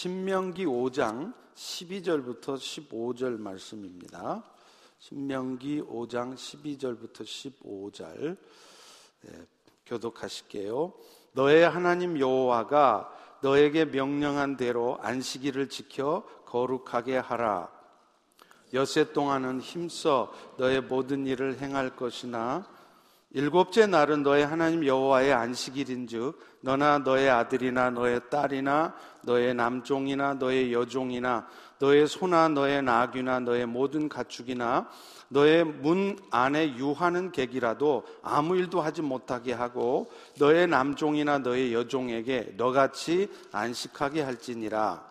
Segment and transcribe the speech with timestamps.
[0.00, 4.42] 신명기 5장 12절부터 15절 말씀입니다.
[4.98, 8.38] 신명기 5장 12절부터 15절
[9.20, 9.46] 네,
[9.84, 10.94] 교독하실게요.
[11.32, 17.70] 너의 하나님 여호와가 너에게 명령한 대로 안식일을 지켜 거룩하게 하라.
[18.72, 22.66] 여세 동안은 힘써 너의 모든 일을 행할 것이나
[23.32, 28.92] 일곱째 날은 너의 하나님 여호와의 안식일인즉 너나 너의 아들이나 너의 딸이나
[29.22, 31.46] 너의 남종이나 너의 여종이나
[31.78, 34.88] 너의 소나 너의 나귀나 너의 모든 가축이나
[35.28, 43.28] 너의 문 안에 유하는 객이라도 아무 일도 하지 못하게 하고 너의 남종이나 너의 여종에게 너같이
[43.52, 45.04] 안식하게 할지니라.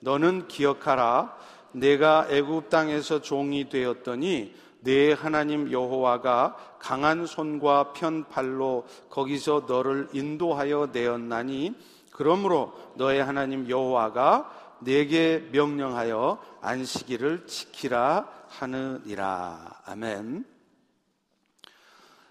[0.00, 1.36] 너는 기억하라.
[1.70, 10.90] 내가 애굽 땅에서 종이 되었더니 내 하나님 여호와가 강한 손과 편 팔로 거기서 너를 인도하여
[10.92, 11.74] 내었나니
[12.12, 19.82] 그러므로 너의 하나님 여호와가 내게 명령하여 안식일을 지키라 하느니라.
[19.84, 20.44] 아멘.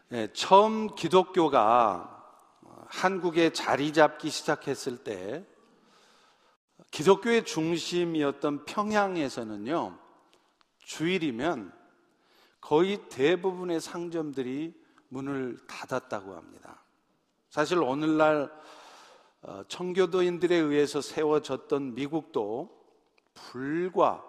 [0.09, 2.13] 네, 처음 기독교가
[2.87, 5.45] 한국에 자리 잡기 시작했을 때
[6.91, 9.97] 기독교의 중심이었던 평양에서는요,
[10.79, 11.76] 주일이면
[12.67, 16.83] 거의 대부분의 상점들이 문을 닫았다고 합니다.
[17.49, 18.51] 사실 오늘날
[19.41, 22.69] 어, 청교도인들에 의해서 세워졌던 미국도
[23.33, 24.21] 불과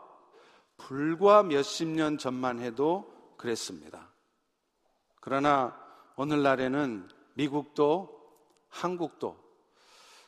[0.77, 4.09] 불과 몇십 년 전만 해도 그랬습니다.
[5.21, 5.77] 그러나
[6.15, 8.23] 오늘날에는 미국도
[8.69, 9.37] 한국도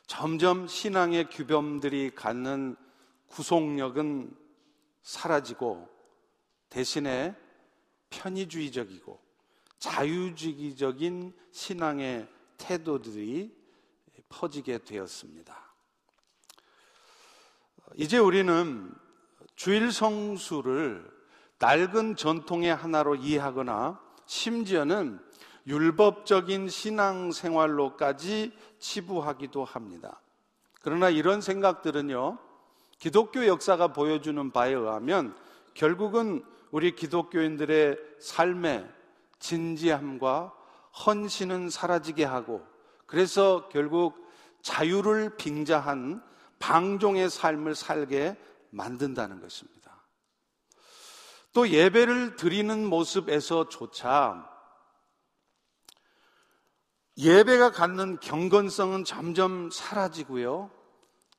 [0.05, 2.75] 점점 신앙의 규범들이 갖는
[3.27, 4.35] 구속력은
[5.01, 5.87] 사라지고
[6.67, 7.37] 대신에
[8.11, 9.19] 편의주의적이고
[9.79, 13.51] 자유주의적인 신앙의 태도들이
[14.29, 15.59] 퍼지게 되었습니다.
[17.95, 18.93] 이제 우리는
[19.55, 21.09] 주일 성수를
[21.57, 25.19] 낡은 전통의 하나로 이해하거나 심지어는
[25.67, 30.21] 율법적인 신앙생활로까지 치부하기도 합니다.
[30.81, 32.39] 그러나 이런 생각들은요,
[32.97, 35.35] 기독교 역사가 보여주는 바에 의하면
[35.73, 38.89] 결국은 우리 기독교인들의 삶의
[39.39, 40.53] 진지함과
[41.05, 42.65] 헌신은 사라지게 하고
[43.05, 44.29] 그래서 결국
[44.61, 46.23] 자유를 빙자한
[46.59, 48.37] 방종의 삶을 살게
[48.69, 49.81] 만든다는 것입니다.
[51.53, 54.49] 또 예배를 드리는 모습에서조차
[57.17, 60.71] 예배가 갖는 경건성은 점점 사라지고요.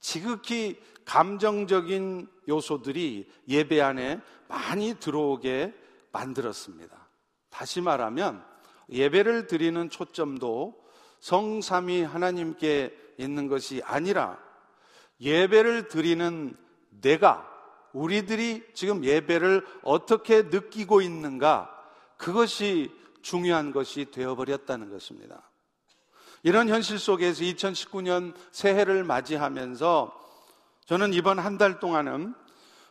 [0.00, 5.74] 지극히 감정적인 요소들이 예배 안에 많이 들어오게
[6.12, 7.08] 만들었습니다.
[7.50, 8.44] 다시 말하면
[8.90, 10.82] 예배를 드리는 초점도
[11.20, 14.38] 성삼이 하나님께 있는 것이 아니라
[15.20, 16.56] 예배를 드리는
[17.00, 17.48] 내가
[17.92, 21.70] 우리들이 지금 예배를 어떻게 느끼고 있는가
[22.16, 22.90] 그것이
[23.22, 25.50] 중요한 것이 되어버렸다는 것입니다.
[26.42, 30.20] 이런 현실 속에서 2019년 새해를 맞이하면서
[30.86, 32.34] 저는 이번 한 달 동안은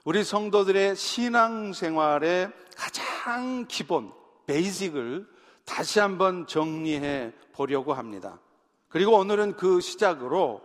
[0.05, 4.13] 우리 성도들의 신앙생활의 가장 기본,
[4.47, 5.27] 베이직을
[5.65, 8.39] 다시 한번 정리해 보려고 합니다.
[8.87, 10.61] 그리고 오늘은 그 시작으로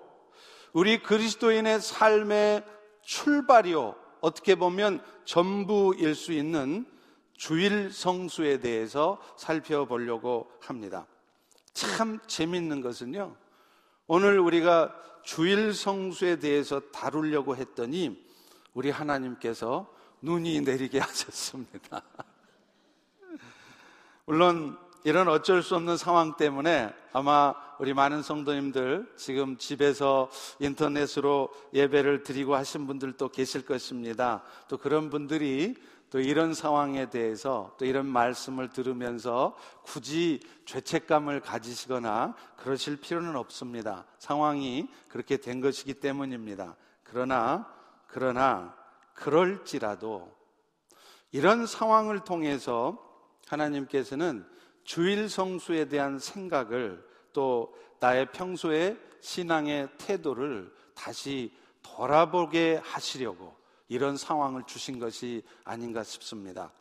[0.73, 2.65] 우리 그리스도인의 삶의
[3.03, 3.97] 출발이요.
[4.21, 6.87] 어떻게 보면 전부일 수 있는
[7.35, 11.07] 주일 성수에 대해서 살펴보려고 합니다.
[11.75, 13.37] 참 재밌는 것은요.
[14.07, 14.95] 오늘 우리가
[15.27, 18.25] 주일 성수에 대해서 다루려고 했더니
[18.75, 19.93] 우리 하나님께서
[20.23, 22.01] 눈이 내리게 하셨습니다.
[24.25, 32.23] 물론 이런 어쩔 수 없는 상황 때문에 아마 우리 많은 성도님들 지금 집에서 인터넷으로 예배를
[32.23, 34.45] 드리고 하신 분들도 계실 것입니다.
[34.69, 35.75] 또 그런 분들이
[36.11, 44.07] 또 이런 상황에 대해서 또 이런 말씀을 들으면서 굳이 죄책감을 가지시거나 그러실 필요는 없습니다.
[44.19, 46.77] 상황이 그렇게 된 것이기 때문입니다.
[47.03, 47.67] 그러나
[48.07, 48.75] 그러나
[49.15, 50.33] 그럴지라도
[51.33, 53.03] 이런 상황을 통해서
[53.49, 54.47] 하나님께서는
[54.85, 61.53] 주일 성수에 대한 생각을 또 나의 평소의 신앙의 태도를 다시
[61.83, 63.56] 돌아보게 하시려고
[63.89, 66.73] 이런 상황을 주신 것이 아닌가 싶습니다.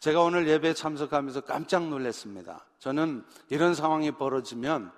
[0.00, 2.66] 제가 오늘 예배 참석하면서 깜짝 놀랐습니다.
[2.78, 4.92] 저는 이런 상황이 벌어지면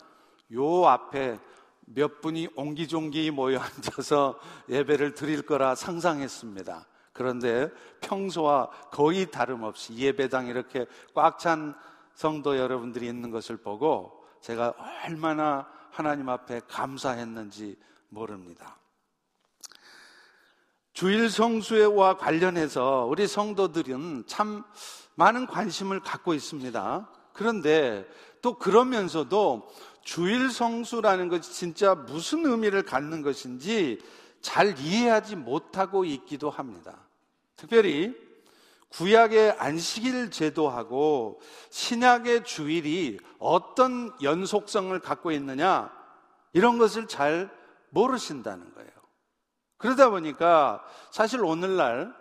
[0.52, 1.38] 요 앞에
[1.86, 6.86] 몇 분이 옹기종기 모여 앉아서 예배를 드릴 거라 상상했습니다.
[7.12, 7.68] 그런데
[8.00, 11.74] 평소와 거의 다름없이 예배당 이렇게 꽉 찬
[12.14, 14.74] 성도 여러분들이 있는 것을 보고 제가
[15.04, 17.76] 얼마나 하나님 앞에 감사했는지
[18.08, 18.78] 모릅니다.
[20.94, 24.62] 주일 성수와 관련해서 우리 성도들은 참
[25.16, 27.10] 많은 관심을 갖고 있습니다.
[27.32, 28.08] 그런데
[28.40, 29.68] 또 그러면서도
[30.02, 34.00] 주일 성수라는 것이 진짜 무슨 의미를 갖는 것인지
[34.40, 36.96] 잘 이해하지 못하고 있기도 합니다.
[37.56, 38.14] 특별히
[38.90, 41.40] 구약의 안식일 제도하고
[41.70, 45.90] 신약의 주일이 어떤 연속성을 갖고 있느냐
[46.52, 47.50] 이런 것을 잘
[47.90, 48.93] 모르신다는 거예요.
[49.78, 52.14] 그러다 보니까 사실 오늘날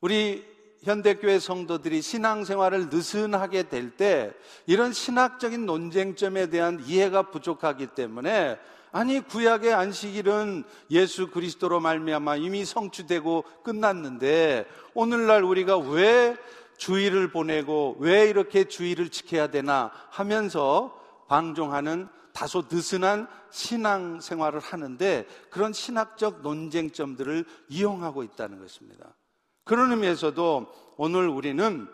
[0.00, 0.44] 우리
[0.82, 4.32] 현대교회 성도들이 신앙생활을 느슨하게 될 때
[4.66, 8.58] 이런 신학적인 논쟁점에 대한 이해가 부족하기 때문에
[8.92, 16.36] 아니 구약의 안식일은 예수 그리스도로 말미암아 이미 성취되고 끝났는데 오늘날 우리가 왜
[16.76, 25.72] 주일을 보내고 왜 이렇게 주일을 지켜야 되나 하면서 방종하는 다소 느슨한 신앙 생활을 하는데 그런
[25.72, 29.14] 신학적 논쟁점들을 이용하고 있다는 것입니다.
[29.62, 31.88] 그런 의미에서도 오늘 우리는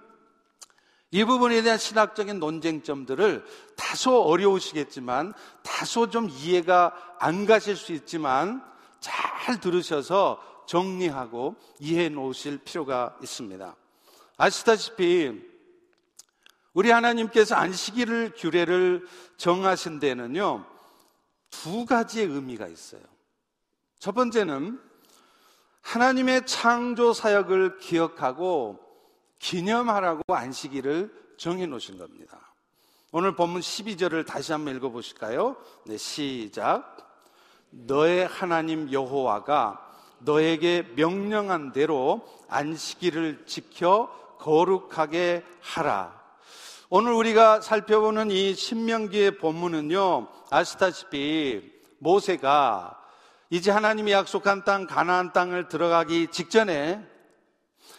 [1.13, 3.45] 이 부분에 대한 신학적인 논쟁점들을
[3.77, 8.65] 다소 어려우시겠지만, 다소 좀 이해가 안 가실 수 있지만,
[9.01, 13.75] 잘 들으셔서 정리하고 이해해 놓으실 필요가 있습니다.
[14.37, 15.50] 아시다시피,
[16.81, 19.07] 우리 하나님께서 안식일을 규례를
[19.37, 20.65] 정하신 데는요,
[21.51, 23.03] 두 가지의 의미가 있어요.
[23.99, 24.81] 첫 번째는
[25.83, 28.81] 하나님의 창조 사역을 기억하고
[29.39, 32.55] 기념하라고 안식일을 정해 놓으신 겁니다.
[33.13, 35.57] 오늘 본문 12절을 다시 한번 읽어 보실까요?
[35.85, 36.97] 네, 시작.
[37.69, 39.87] 너의 하나님 여호와가
[40.21, 46.20] 너에게 명령한 대로 안식일을 지켜 거룩하게 하라.
[46.93, 51.63] 오늘 우리가 살펴보는 이 신명기의 본문은요, 아시다시피
[52.01, 53.01] 모세가
[53.49, 57.01] 이제 하나님이 약속한 땅 가나안 땅을 들어가기 직전에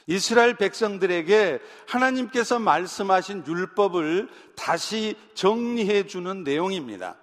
[0.07, 4.27] 이스라엘 백성들에게 하나님께서 말씀하신 율법을
[4.57, 7.15] 다시 정리해 주는 내용입니다.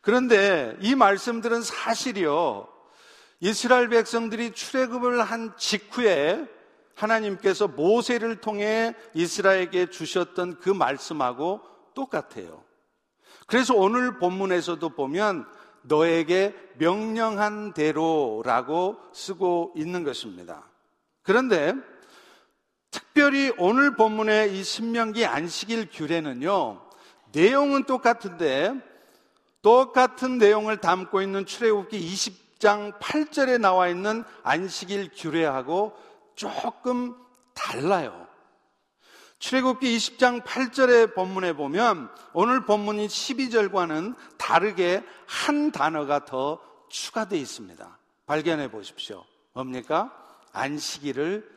[0.00, 2.68] 그런데 이 말씀들은 사실이요.
[3.40, 6.46] 이스라엘 백성들이 출애굽을 한 직후에
[7.02, 11.60] 하나님께서 모세를 통해 이스라엘에게 주셨던 그 말씀하고
[11.94, 12.64] 똑같아요.
[13.46, 15.46] 그래서 오늘 본문에서도 보면
[15.82, 20.62] 너에게 명령한 대로라고 쓰고 있는 것입니다.
[21.22, 21.74] 그런데
[22.90, 26.82] 특별히 오늘 본문의 이 신명기 안식일 규례는요,
[27.32, 28.74] 내용은 똑같은데
[29.62, 35.92] 똑같은 내용을 담고 있는 출애굽기 20장 8절에 나와 있는 안식일 규례하고
[36.34, 37.16] 조금
[37.54, 38.26] 달라요.
[39.38, 47.98] 출애굽기 20장 8절의 본문에 보면 오늘 본문인 12절과는 다르게 한 단어가 더 추가되어 있습니다.
[48.26, 49.24] 발견해 보십시오.
[49.52, 50.12] 뭡니까?
[50.52, 51.50] 안식일을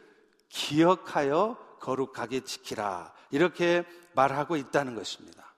[0.49, 3.13] 기억하여 거룩하게 지키라.
[3.29, 3.85] 이렇게
[4.15, 5.53] 말하고 있다는 것입니다.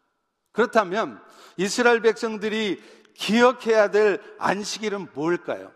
[0.52, 1.24] 그렇다면
[1.56, 2.84] 이스라엘 백성들이
[3.14, 5.72] 기억해야 될 안식일은 뭘까요?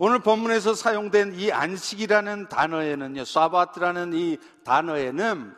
[0.00, 5.52] 오늘 본문에서 사용된 이 안식이라는 단어에는요, 사바트라는 이 단어에는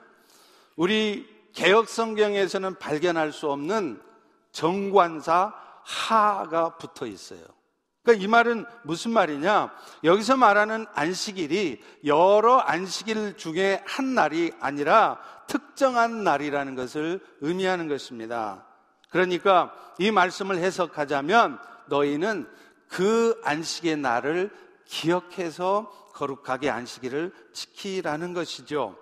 [0.76, 4.00] 우리 개혁 성경에서는 발견할 수 없는
[4.50, 5.52] 정관사
[5.84, 7.40] 하가 붙어 있어요.
[8.02, 9.74] 그러니까 이 말은 무슨 말이냐?
[10.04, 15.18] 여기서 말하는 안식일이 여러 안식일 중에 한 날이 아니라
[15.48, 18.64] 특정한 날이라는 것을 의미하는 것입니다.
[19.10, 22.48] 그러니까 이 말씀을 해석하자면 너희는
[22.90, 24.50] 그 안식의 날을
[24.84, 28.98] 기억해서 거룩하게 안식일을 지키라는 것이죠.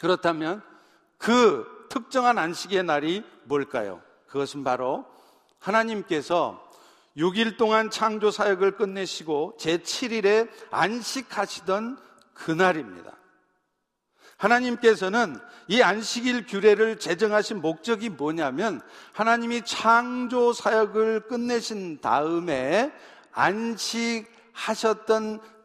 [0.00, 0.62] 그렇다면
[1.18, 4.02] 그 특정한 안식의 날이 뭘까요?
[4.26, 5.04] 그것은 바로
[5.58, 6.62] 하나님께서
[7.16, 11.98] 6일 동안 창조 사역을 끝내시고 제7일에 안식하시던
[12.34, 13.12] 그날입니다.
[14.36, 15.38] 하나님께서는
[15.68, 18.80] 이 안식일 규례를 제정하신 목적이 뭐냐면
[19.12, 22.92] 하나님이 창조 사역을 끝내신 다음에
[23.32, 24.26] 안식하셨던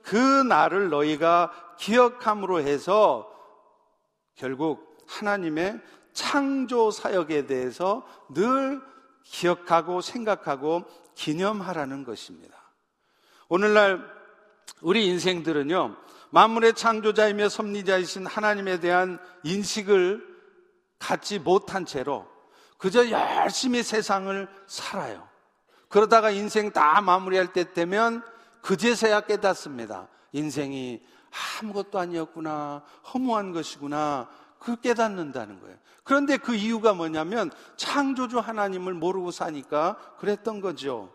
[0.02, 3.30] 그 날을 너희가 기억함으로 해서
[4.36, 5.80] 결국 하나님의
[6.14, 8.82] 창조 사역에 대해서 늘
[9.24, 10.84] 기억하고 생각하고
[11.16, 12.58] 기념하라는 것입니다.
[13.50, 14.02] 오늘날
[14.82, 15.96] 우리 인생들은요,
[16.32, 20.26] 만물의 창조자이며 섭리자이신 하나님에 대한 인식을
[20.98, 22.28] 갖지 못한 채로
[22.78, 25.28] 그저 열심히 세상을 살아요.
[25.88, 28.24] 그러다가 인생 다 마무리할 때 되면
[28.62, 30.08] 그제서야 깨닫습니다.
[30.32, 31.04] 인생이
[31.62, 32.84] 아무것도 아니었구나,
[33.14, 35.78] 허무한 것이구나, 그 깨닫는다는 거예요.
[36.04, 41.14] 그런데 그 이유가 뭐냐면 창조주 하나님을 모르고 사니까 그랬던 거죠.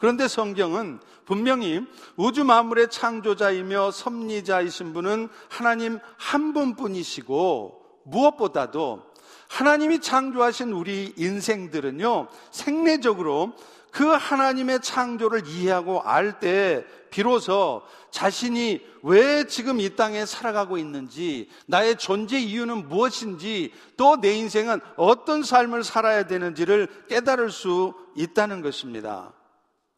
[0.00, 9.02] 그런데 성경은 분명히 우주 만물의 창조자이며 섭리자이신 분은 하나님 한 분뿐이시고 무엇보다도
[9.48, 13.52] 하나님이 창조하신 우리 인생들은요, 생내적으로
[13.90, 21.96] 그 하나님의 창조를 이해하고 알 때 비로소 자신이 왜 지금 이 땅에 살아가고 있는지, 나의
[21.96, 29.34] 존재 이유는 무엇인지, 또 내 인생은 어떤 삶을 살아야 되는지를 깨달을 수 있다는 것입니다.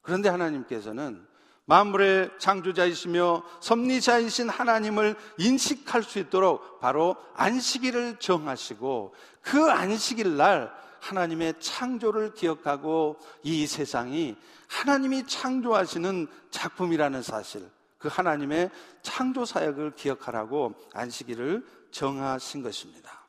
[0.03, 1.27] 그런데 하나님께서는
[1.65, 12.35] 만물의 창조자이시며 섭리자이신 하나님을 인식할 수 있도록 바로 안식일을 정하시고 그 안식일 날 하나님의 창조를
[12.35, 14.37] 기억하고 이 세상이
[14.69, 17.69] 하나님이 창조하시는 작품이라는 사실,
[17.99, 18.71] 그 하나님의
[19.03, 23.27] 창조 사역을 기억하라고 안식일을 정하신 것입니다.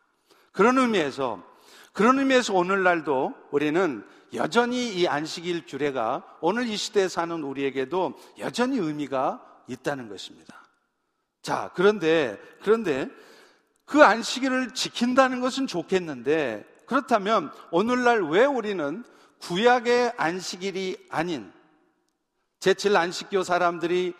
[0.51, 1.43] 그런 의미에서
[1.91, 9.43] 그런 의미에서 오늘날도 우리는 여전히 이 안식일 규례가 오늘 이 시대에 사는 우리에게도 여전히 의미가
[9.67, 10.67] 있다는 것입니다.
[11.41, 13.09] 자, 그런데, 그런데
[13.85, 19.03] 그 안식일을 지킨다는 것은 좋겠는데 그렇다면 오늘날 왜 우리는
[19.39, 21.51] 구약의 안식일이 아닌
[22.59, 24.13] 제칠 안식교 사람들이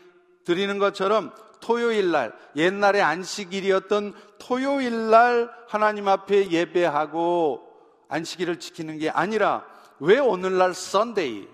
[0.44, 7.66] 드리는 것처럼 토요일 날, 옛날의 안식일이었던 토요일 날 하나님 앞에 예배하고
[8.10, 9.66] 안식일을 지키는 게 아니라
[10.04, 11.48] 왜 오늘날 썬데이,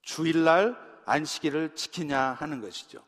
[0.00, 3.02] 주일날 안식일을 지키냐 하는 것이죠.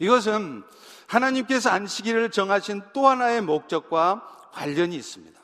[0.00, 0.64] 이것은
[1.06, 5.40] 하나님께서 안식일을 정하신 또 하나의 목적과 관련이 있습니다.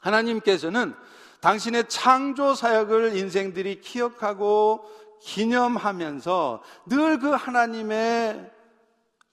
[0.00, 0.94] 하나님께서는
[1.40, 4.84] 당신의 창조 사역을 인생들이 기억하고
[5.22, 8.52] 기념하면서 늘 그 하나님의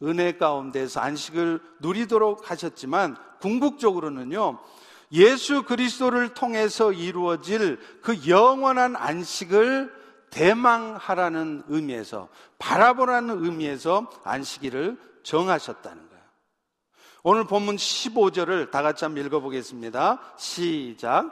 [0.02, 4.60] 은혜 가운데서 안식을 누리도록 하셨지만 궁극적으로는요,
[5.12, 9.94] 예수 그리스도를 통해서 이루어질 그 영원한 안식을
[10.30, 12.28] 대망하라는 의미에서
[12.60, 16.24] 바라보라는 의미에서 안식일을 정하셨다는 거예요.
[17.24, 20.22] 오늘 본문 15절을 다 같이 한번 읽어보겠습니다.
[20.38, 21.32] 시작.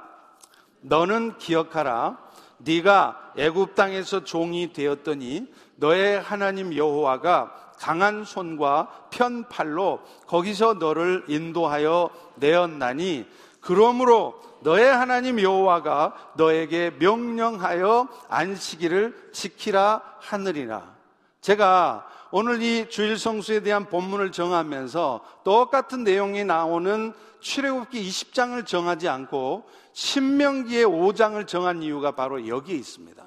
[0.82, 2.18] 너는 기억하라.
[2.60, 12.10] 네가 애굽 땅에서 종이 되었더니 너의 하나님 여호와가 강한 손과 편 팔로 거기서 너를 인도하여
[12.36, 13.28] 내었나니
[13.64, 20.94] 그러므로 너의 하나님 여호와가 너에게 명령하여 안식일을 지키라 하느리라.
[21.42, 29.70] 제가 오늘 이 주일 성수에 대한 본문을 정하면서 똑같은 내용이 나오는 출애굽기 20장을 정하지 않고
[29.92, 33.24] 신명기의 5장을 정한 이유가 바로 여기에 있습니다.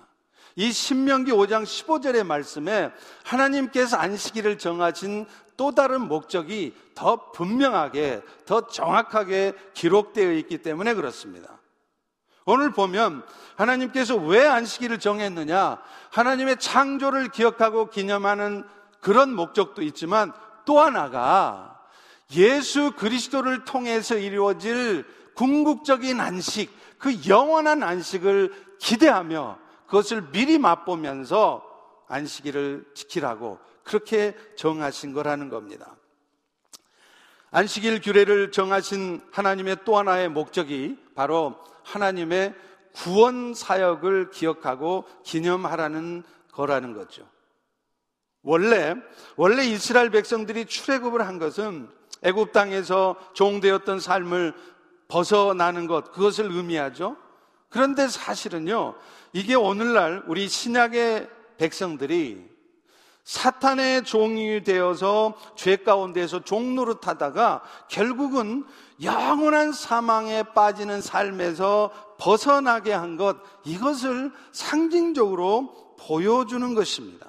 [0.56, 2.90] 이 신명기 5장 15절의 말씀에
[3.24, 11.58] 하나님께서 안식일을 정하신 또 다른 목적이 더 분명하게, 더 정확하게 기록되어 있기 때문에 그렇습니다.
[12.44, 13.24] 오늘 보면
[13.56, 15.78] 하나님께서 왜 안식일을 정했느냐?
[16.10, 18.64] 하나님의 창조를 기억하고 기념하는
[19.00, 20.32] 그런 목적도 있지만
[20.64, 21.80] 또 하나가
[22.34, 31.64] 예수 그리스도를 통해서 이루어질 궁극적인 안식, 그 영원한 안식을 기대하며 그것을 미리 맛보면서
[32.08, 35.96] 안식일을 지키라고 그렇게 정하신 거라는 겁니다.
[37.52, 42.54] 안식일 규례를 정하신 하나님의 또 하나의 목적이 바로 하나님의
[42.92, 47.28] 구원 사역을 기억하고 기념하라는 거라는 거죠.
[48.42, 48.94] 원래
[49.36, 51.88] 원래 이스라엘 백성들이 출애굽을 한 것은
[52.22, 54.54] 애굽 땅에서 종되었던 삶을
[55.08, 57.16] 벗어나는 것 그것을 의미하죠.
[57.68, 58.96] 그런데 사실은요.
[59.32, 61.28] 이게 오늘날 우리 신약의
[61.58, 62.55] 백성들이
[63.26, 68.64] 사탄의 종이 되어서 죄 가운데서 종노릇 하다가 결국은
[69.02, 77.26] 영원한 사망에 빠지는 삶에서 벗어나게 한 것, 이것을 상징적으로 보여주는 것입니다.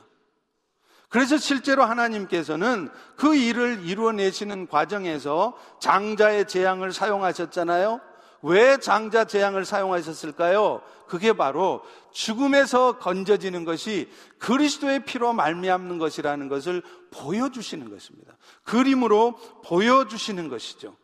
[1.10, 8.02] 그래서 실제로 하나님께서는 그 일을 이루어내시는 과정에서 장자의 재앙을 사용하셨잖아요.
[8.42, 10.82] 왜 장자 재앙을 사용하셨을까요?
[11.08, 18.38] 그게 바로 죽음에서 건져지는 것이 그리스도의 피로 말미암는 것이라는 것을 보여주시는 것입니다.
[18.64, 20.96] 그림으로 보여주시는 것이죠.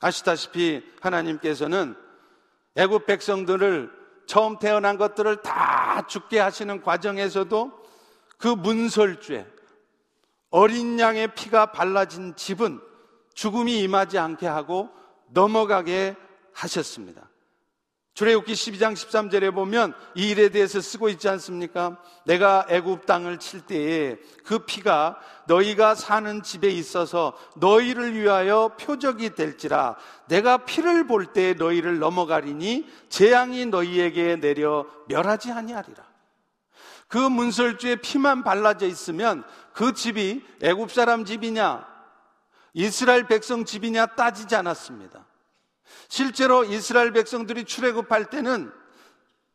[0.00, 1.96] 아시다시피 하나님께서는
[2.76, 3.90] 애굽 백성들을
[4.26, 7.72] 처음 태어난 것들을 다 죽게 하시는 과정에서도
[8.38, 9.46] 그 문설주에
[10.50, 12.80] 어린 양의 피가 발라진 집은
[13.34, 14.90] 죽음이 임하지 않게 하고
[15.28, 16.16] 넘어가게
[16.52, 17.28] 하셨습니다.
[18.14, 22.00] 출애굽기 12장 13절에 보면 이 일에 대해서 쓰고 있지 않습니까?
[22.24, 29.96] 내가 애굽 땅을 칠 때에 그 피가 너희가 사는 집에 있어서 너희를 위하여 표적이 될지라
[30.28, 36.02] 내가 피를 볼 때 너희를 넘어가리니 재앙이 너희에게 내려 멸하지 아니하리라.
[37.08, 41.95] 그 문설주에 피만 발라져 있으면 그 집이 애굽 사람 집이냐
[42.76, 45.24] 이스라엘 백성 집이냐 따지지 않았습니다.
[46.08, 48.70] 실제로 이스라엘 백성들이 출애굽할 때는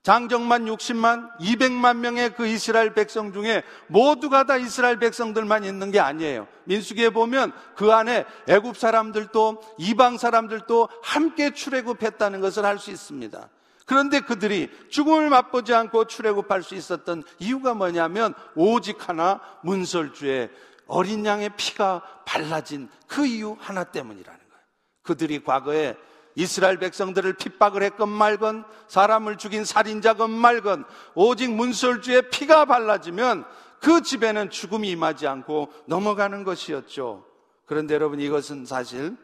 [0.01, 6.48] 장정만 60만, 200만 명의 그 이스라엘 백성 중에 모두가 다 이스라엘 백성들만 있는 게 아니에요.
[6.63, 13.50] 민수기에 보면 그 안에 애굽 사람들도 이방 사람들도 함께 출애굽했다는 것을 알 수 있습니다.
[13.86, 20.50] 그런데 그들이 죽음을 맛보지 않고 출애굽할 수 있었던 이유가 뭐냐면 오직 하나 문설주에
[20.92, 24.64] 어린 양의 피가 발라진 그 이유 하나 때문이라는 거예요.
[25.04, 25.96] 그들이 과거에
[26.36, 30.84] 이스라엘 백성들을 핍박을 했건 말건 사람을 죽인 살인자건 말건
[31.16, 33.46] 오직 문설주에 피가 발라지면
[33.80, 37.26] 그 집에는 죽음이 임하지 않고 넘어가는 것이었죠.
[37.66, 39.16] 그런데 여러분 이것은 사실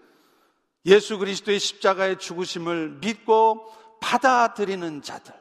[0.86, 5.34] 예수 그리스도의 십자가의 죽으심을 믿고 받아들이는 자들.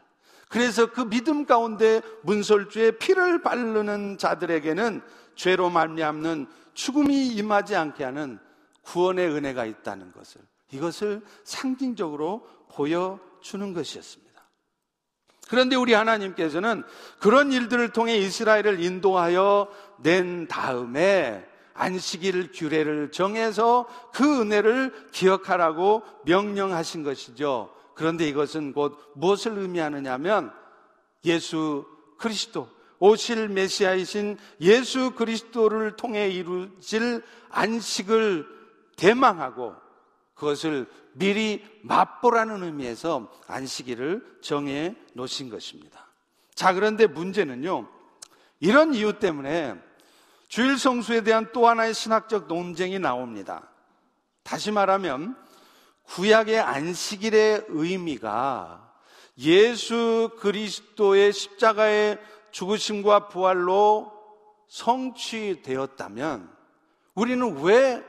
[0.49, 5.03] 그래서 그 믿음 가운데 문설주에 피를 바르는 자들에게는
[5.37, 8.39] 죄로 말미암는 죽음이 임하지 않게 하는
[8.83, 10.41] 구원의 은혜가 있다는 것을
[10.73, 14.27] 이것을 상징적으로 보여주는 것이었습니다.
[15.49, 16.83] 그런데 우리 하나님께서는
[17.21, 19.69] 그런 일들을 통해 이스라엘을 인도하여
[20.03, 27.73] 낸 다음에 안식일 규례를 정해서 그 은혜를 기억하라고 명령하신 것이죠.
[27.95, 30.53] 그런데 이것은 곧 무엇을 의미하느냐면
[31.25, 31.87] 예수
[32.19, 38.47] 그리스도, 오실 메시아이신 예수 그리스도를 통해 이루어질 안식을
[38.97, 39.75] 대망하고
[40.35, 46.07] 그것을 미리 맛보라는 의미에서 안식일을 정해 놓으신 것입니다.
[46.55, 47.89] 자, 그런데 문제는요,
[48.61, 49.75] 이런 이유 때문에
[50.49, 53.69] 주일 성수에 대한 또 하나의 신학적 논쟁이 나옵니다.
[54.43, 55.37] 다시 말하면,
[56.05, 58.95] 구약의 안식일의 의미가
[59.39, 62.19] 예수 그리스도의 십자가의
[62.51, 64.13] 죽으심과 부활로
[64.69, 66.51] 성취되었다면
[67.15, 68.03] 우리는 왜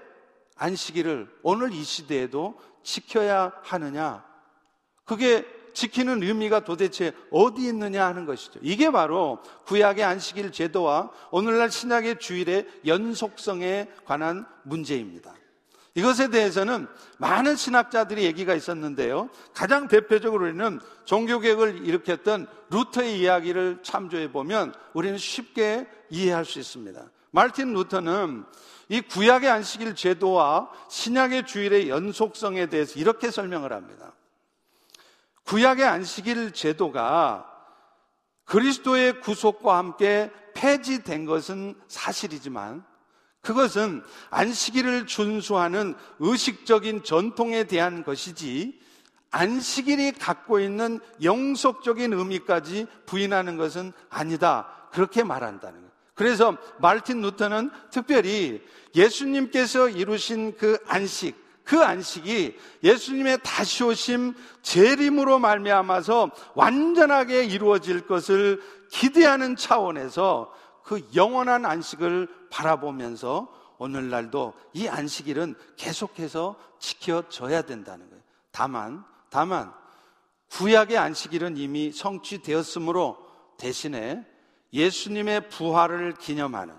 [0.55, 4.25] 안식일을 오늘 이 시대에도 지켜야 하느냐?
[5.05, 8.59] 그게 지키는 의미가 도대체 어디 있느냐 하는 것이죠.
[8.63, 15.35] 이게 바로 구약의 안식일 제도와 오늘날 신약의 주일의 연속성에 관한 문제입니다.
[15.97, 19.31] 이것에 대해서는 많은 신학자들이 얘기가 있었는데요.
[19.51, 27.03] 가장 대표적으로는 종교개혁을 일으켰던 루터의 이야기를 참조해 보면 우리는 쉽게 이해할 수 있습니다.
[27.31, 28.45] 말틴 루터는
[28.89, 34.13] 이 구약의 안식일 제도와 신약의 주일의 연속성에 대해서 이렇게 설명을 합니다.
[35.45, 37.51] 구약의 안식일 제도가
[38.45, 42.85] 그리스도의 구속과 함께 폐지된 것은 사실이지만
[43.47, 48.77] 그것은 안식일을 준수하는 의식적인 전통에 대한 것이지
[49.31, 54.67] 안식일이 갖고 있는 영속적인 의미까지 부인하는 것은 아니다.
[54.91, 55.91] 그렇게 말한다는 거예요.
[56.13, 58.61] 그래서 말틴 루터는 특별히
[58.93, 69.55] 예수님께서 이루신 그 안식, 그 안식이 예수님의 다시 오심 재림으로 말미암아서 완전하게 이루어질 것을 기대하는
[69.55, 70.51] 차원에서
[70.87, 78.23] 그 영원한 안식을 바라보면서 오늘날도 이 안식일은 계속해서 지켜져야 된다는 거예요.
[78.51, 79.73] 다만, 다만,
[80.49, 83.17] 구약의 안식일은 이미 성취되었으므로
[83.57, 84.25] 대신에
[84.71, 86.73] 예수님의 부활을 기념하는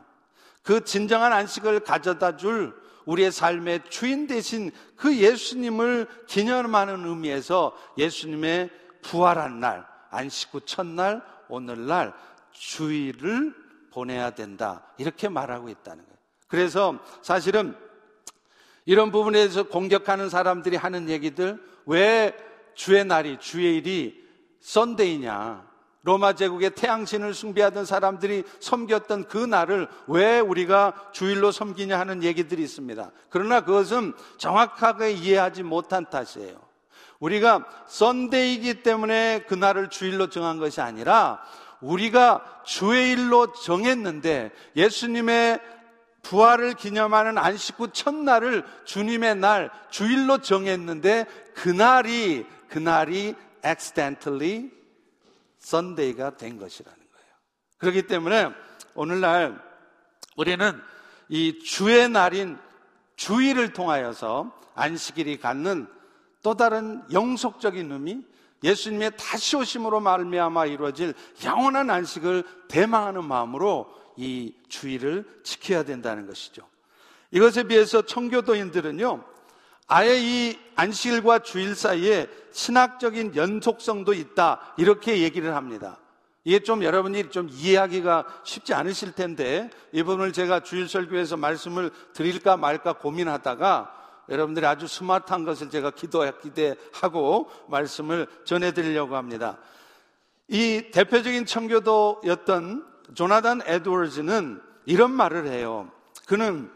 [0.62, 8.70] 그 진정한 안식을 가져다 줄 우리의 삶의 주인 대신 그 예수님을 기념하는 의미에서 예수님의
[9.02, 12.14] 부활한 날, 안식 후 첫날, 오늘날
[12.52, 14.86] 주일을 보내야 된다.
[14.98, 16.18] 이렇게 말하고 있다는 거예요.
[16.46, 17.76] 그래서 사실은
[18.84, 22.34] 이런 부분에 대해서 공격하는 사람들이 하는 얘기들, 왜
[22.74, 24.24] 주의 날이, 주의 일이
[24.60, 25.68] 썬데이냐.
[26.02, 33.10] 로마 제국의 태양신을 숭배하던 사람들이 섬겼던 그 날을 왜 우리가 주일로 섬기냐 하는 얘기들이 있습니다.
[33.28, 36.58] 그러나 그것은 정확하게 이해하지 못한 탓이에요.
[37.20, 41.42] 우리가 썬데이기 때문에 그 날을 주일로 정한 것이 아니라
[41.80, 45.60] 우리가 주의 일로 정했는데 예수님의
[46.22, 54.70] 부활을 기념하는 안식 후 첫날을 주님의 날, 주일로 정했는데 그날이, 그날이 accidentally
[55.62, 57.32] Sunday가 된 것이라는 거예요.
[57.78, 58.50] 그렇기 때문에
[58.94, 59.60] 오늘날
[60.36, 60.80] 우리는
[61.28, 62.58] 이 주의 날인
[63.16, 65.88] 주일을 통하여서 안식일이 갖는
[66.42, 68.22] 또 다른 영속적인 의미,
[68.62, 76.62] 예수님의 다시 오심으로 말미암아 이루어질 영원한 안식을 대망하는 마음으로 이 주일을 지켜야 된다는 것이죠.
[77.30, 79.24] 이것에 비해서 청교도인들은요,
[79.86, 84.74] 아예 이 안식일과 주일 사이에 신학적인 연속성도 있다.
[84.76, 85.98] 이렇게 얘기를 합니다.
[86.44, 92.56] 이게 좀 여러분이 좀 이해하기가 쉽지 않으실 텐데 이 부분을 제가 주일 설교에서 말씀을 드릴까
[92.56, 93.97] 말까 고민하다가
[94.28, 99.58] 여러분들이 아주 스마트한 것을 제가 기도, 기대하고 말씀을 전해드리려고 합니다.
[100.48, 105.90] 이 대표적인 청교도였던 조나단 에드워즈는 이런 말을 해요.
[106.26, 106.70] 그는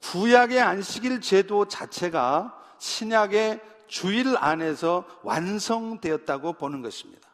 [0.00, 7.26] 구약의 안식일 제도 자체가 신약의 주일 안에서 완성되었다고 보는 것입니다.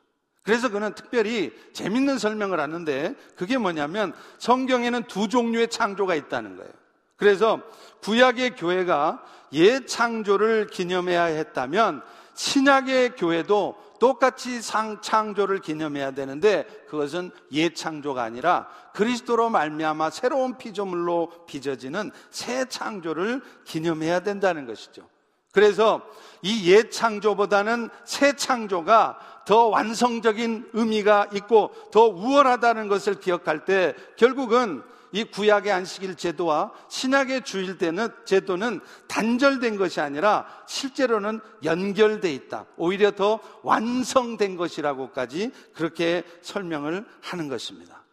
[0.42, 6.72] 그래서 그는 특별히 재밌는 설명을 하는데 그게 뭐냐면 성경에는 두 종류의 창조가 있다는 거예요.
[7.16, 7.60] 그래서
[8.02, 12.02] 구약의 교회가 옛 창조를 기념해야 했다면
[12.34, 21.46] 신약의 교회도 똑같이 상 창조를 기념해야 되는데 그것은 옛 창조가 아니라 그리스도로 말미암아 새로운 피조물로
[21.46, 25.06] 빚어지는 새 창조를 기념해야 된다는 것이죠.
[25.52, 26.00] 그래서
[26.40, 34.82] 이 옛 창조보다는 새 창조가 더 완성적인 의미가 있고 더 우월하다는 것을 기억할 때 결국은
[35.12, 42.66] 이 구약의 안식일 제도와 신약의 주일 때는 제도는 단절된 것이 아니라 실제로는 연결돼 있다.
[42.76, 48.04] 오히려 더 완성된 것이라고까지 그렇게 설명을 하는 것입니다.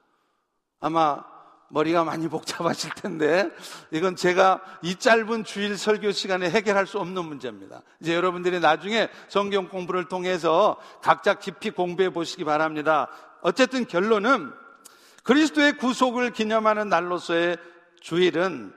[0.82, 1.24] 아마
[1.70, 3.50] 머리가 많이 복잡하실 텐데
[3.92, 7.84] 이건 제가 이 짧은 주일 설교 시간에 해결할 수 없는 문제입니다.
[8.02, 13.08] 이제 여러분들이 나중에 성경 공부를 통해서 각자 깊이 공부해 보시기 바랍니다.
[13.42, 14.52] 어쨌든 결론은
[15.24, 17.58] 그리스도의 구속을 기념하는 날로서의
[18.02, 18.74] 주일은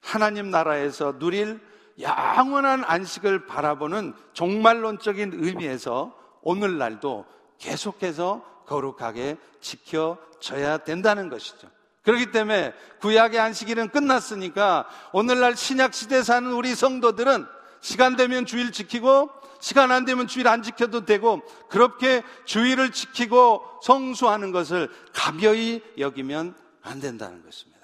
[0.00, 1.60] 하나님 나라에서 누릴
[2.00, 7.26] 영원한 안식을 바라보는 종말론적인 의미에서 오늘날도
[7.58, 11.68] 계속해서 거룩하게 지켜져야 된다는 것이죠.
[12.02, 17.46] 그렇기 때문에 구약의 안식일은 끝났으니까 오늘날 신약 시대 사는 우리 성도들은
[17.80, 24.52] 시간 되면 주일 지키고 시간 안 되면 주일 안 지켜도 되고 그렇게 주일을 지키고 성수하는
[24.52, 27.78] 것을 가벼이 여기면 안 된다는 것입니다.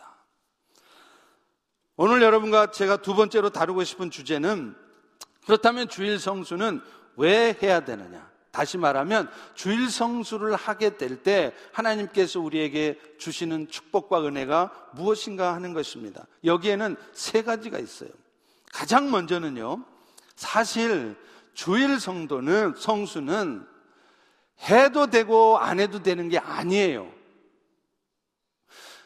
[1.96, 4.74] 오늘 여러분과 제가 두 번째로 다루고 싶은 주제는
[5.46, 6.80] 그렇다면 주일 성수는
[7.16, 8.32] 왜 해야 되느냐?
[8.50, 16.26] 다시 말하면 주일 성수를 하게 될 때 하나님께서 우리에게 주시는 축복과 은혜가 무엇인가 하는 것입니다.
[16.44, 18.10] 여기에는 세 가지가 있어요.
[18.72, 19.84] 가장 먼저는요.
[20.36, 21.16] 사실
[21.54, 23.66] 주일 성도는 성수는
[24.68, 27.10] 해도 되고 안 해도 되는 게 아니에요.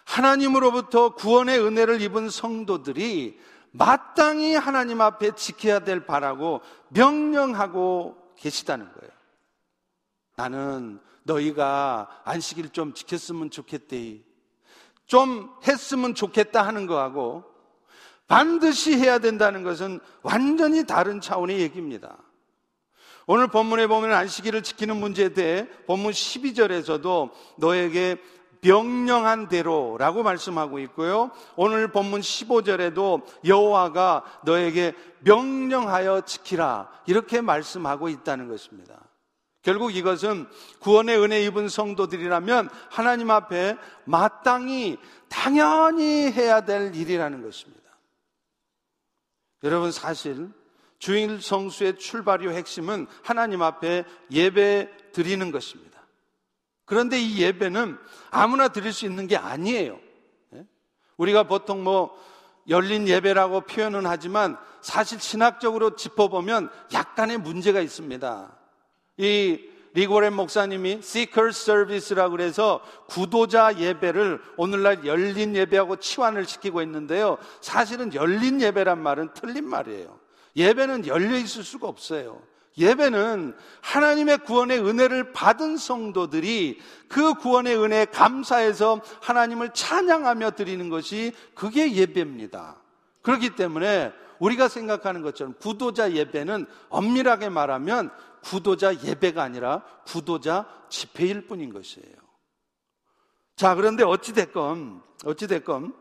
[0.04, 3.38] 하나님으로부터 구원의 은혜를 입은 성도들이
[3.70, 9.12] 마땅히 하나님 앞에 지켜야 될 바라고 명령하고 계시다는 거예요.
[10.37, 14.20] 나는 너희가 안식일 좀 지켰으면 좋겠대.
[15.06, 17.44] 좀 했으면 좋겠다 하는 거하고
[18.26, 22.16] 반드시 해야 된다는 것은 완전히 다른 차원의 얘기입니다.
[23.30, 28.16] 오늘 본문에 보면 안식일을 지키는 문제에 대해 본문 12절에서도 너에게
[28.62, 31.30] 명령한 대로라고 말씀하고 있고요.
[31.54, 38.98] 오늘 본문 15절에도 여호와가 너에게 명령하여 지키라 이렇게 말씀하고 있다는 것입니다.
[39.60, 40.46] 결국 이것은
[40.80, 44.96] 구원의 은혜 입은 성도들이라면 하나님 앞에 마땅히
[45.28, 47.90] 당연히 해야 될 일이라는 것입니다.
[49.64, 50.48] 여러분 사실
[50.98, 55.88] 주일 성수의 출발이 핵심은 하나님 앞에 예배 드리는 것입니다.
[56.84, 57.98] 그런데 이 예배는
[58.30, 59.98] 아무나 드릴 수 있는 게 아니에요.
[60.54, 60.66] 예?
[61.16, 62.18] 우리가 보통 뭐
[62.68, 68.56] 열린 예배라고 표현은 하지만 사실 신학적으로 짚어보면 약간의 문제가 있습니다.
[69.18, 77.38] 이 리고렌 목사님이 Seeker Service라고 그래서 구도자 예배를 오늘날 열린 예배하고 치환을 시키고 있는데요.
[77.61, 80.27] 사실은 열린 예배란 말은 틀린 말이에요.
[80.56, 82.42] 예배는 열려 있을 수가 없어요.
[82.78, 91.92] 예배는 하나님의 구원의 은혜를 받은 성도들이 그 구원의 은혜에 감사해서 하나님을 찬양하며 드리는 것이 그게
[91.92, 92.76] 예배입니다.
[93.22, 98.11] 그렇기 때문에 우리가 생각하는 것처럼 구도자 예배는 엄밀하게 말하면
[98.42, 102.14] 구도자 예배가 아니라 구도자 집회일 뿐인 것이에요.
[103.56, 105.92] 자, 그런데 어찌됐건, 어찌됐건,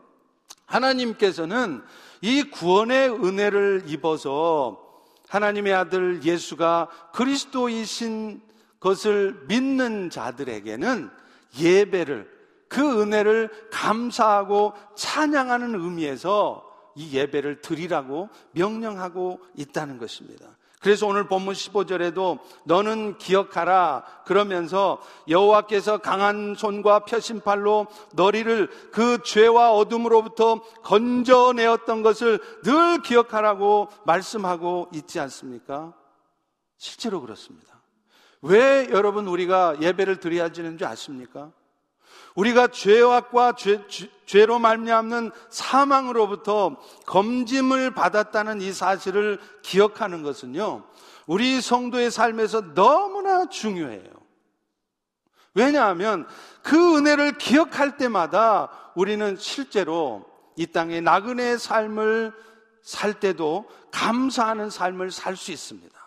[0.66, 1.82] 하나님께서는
[2.20, 4.84] 이 구원의 은혜를 입어서
[5.28, 8.40] 하나님의 아들 예수가 그리스도이신
[8.80, 11.10] 것을 믿는 자들에게는
[11.58, 16.64] 예배를 그 은혜를 감사하고 찬양하는 의미에서
[16.96, 20.46] 이 예배를 드리라고 명령하고 있다는 것입니다.
[20.80, 29.72] 그래서 오늘 본문 15절에도 너는 기억하라 그러면서 여호와께서 강한 손과 펴신 팔로 너희를 그 죄와
[29.72, 35.94] 어둠으로부터 건져내었던 것을 늘 기억하라고 말씀하고 있지 않습니까?
[36.76, 37.82] 실제로 그렇습니다.
[38.42, 41.50] 왜 여러분 우리가 예배를 드려야 하는 줄 아십니까?
[42.34, 43.80] 우리가 죄악과 죄,
[44.26, 50.84] 죄 로 말미암는 사망으로부터 검짐을 받았다는 이 사실을 기억하는 것은요.
[51.26, 54.10] 우리 성도의 삶에서 너무나 중요해요.
[55.54, 56.26] 왜냐하면
[56.62, 60.24] 그 은혜를 기억할 때마다 우리는 실제로
[60.56, 62.32] 이 땅의 나그네의 삶을
[62.82, 65.97] 살 때도 감사하는 삶을 살 수 있습니다.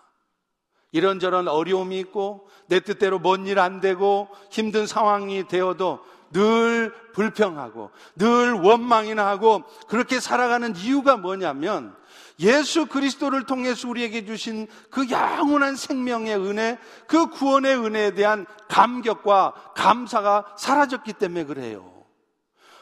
[0.91, 5.99] 이런저런 어려움이 있고 내 뜻대로 뭔 일 안 되고 힘든 상황이 되어도
[6.31, 11.93] 늘 불평하고 늘 원망이나 하고 그렇게 살아가는 이유가 뭐냐면
[12.39, 16.77] 예수 그리스도를 통해서 우리에게 주신 그 영원한 생명의 은혜,
[17.07, 21.91] 그 구원의 은혜에 대한 감격과 감사가 사라졌기 때문에 그래요.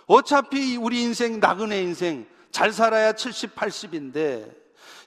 [0.06, 4.59] 어차피 우리 인생, 나그네 인생, 잘 살아야 70, 80인데,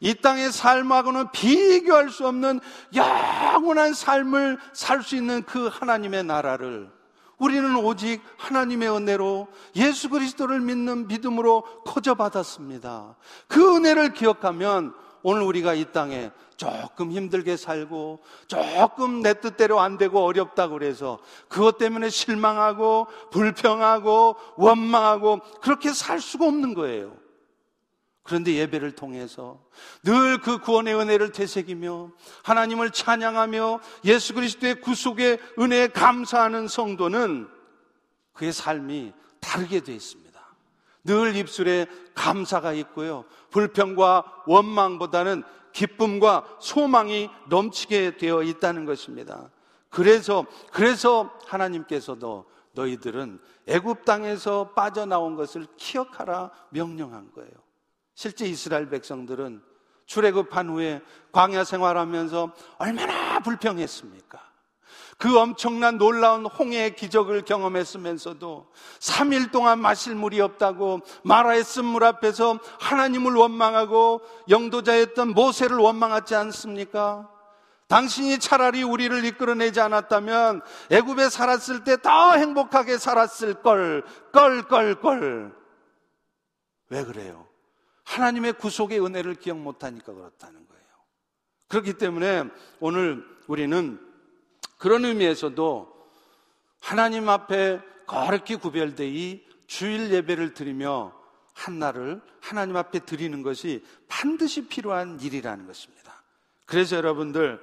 [0.02, 2.60] 이 땅의 삶하고는 비교할 수 없는
[2.92, 6.90] 영원한 삶을 살 수 있는 그 하나님의 나라를
[7.38, 13.16] 우리는 오직 하나님의 은혜로 예수 그리스도를 믿는 믿음으로 거저받았습니다.
[13.46, 20.24] 그 은혜를 기억하면 오늘 우리가 이 땅에 조금 힘들게 살고 조금 내 뜻대로 안 되고
[20.24, 27.21] 어렵다고 그래서 그것 때문에 실망하고 불평하고 원망하고 그렇게 살 수가 없는 거예요.
[28.22, 29.60] 그런데 예배를 통해서
[30.04, 32.10] 늘 그 구원의 은혜를 되새기며
[32.42, 37.48] 하나님을 찬양하며 예수 그리스도의 구속의 은혜에 감사하는 성도는
[38.32, 40.32] 그의 삶이 다르게 되어 있습니다.
[41.04, 43.24] 늘 입술에 감사가 있고요.
[43.50, 49.50] 불평과 원망보다는 기쁨과 소망이 넘치게 되어 있다는 것입니다.
[49.90, 57.50] 그래서 그래서 하나님께서도 너희들은 애굽 땅에서 빠져나온 것을 기억하라 명령한 거예요.
[58.14, 59.62] 실제 이스라엘 백성들은
[60.06, 61.00] 출애굽한 후에
[61.32, 64.52] 광야 생활하면서 얼마나 불평했습니까?
[65.18, 73.32] 그 엄청난 놀라운 홍해의 기적을 경험했으면서도 3일 동안 마실 물이 없다고 마라의 쓴물 앞에서 하나님을
[73.34, 77.28] 원망하고 영도자였던 모세를 원망하지 않습니까?
[77.88, 85.54] 당신이 차라리 우리를 이끌어내지 않았다면 애굽에 살았을 때 더 행복하게 살았을 걸, 걸, 걸, 걸.
[86.88, 87.46] 왜 그래요?
[88.12, 90.84] 하나님의 구속의 은혜를 기억 못하니까 그렇다는 거예요.
[91.68, 92.44] 그렇기 때문에
[92.78, 93.98] 오늘 우리는
[94.76, 95.90] 그런 의미에서도
[96.78, 101.14] 하나님 앞에 거룩히 구별되이 주일 예배를 드리며
[101.54, 106.22] 한날을 하나님 앞에 드리는 것이 반드시 필요한 일이라는 것입니다.
[106.66, 107.60] 그래서 여러분들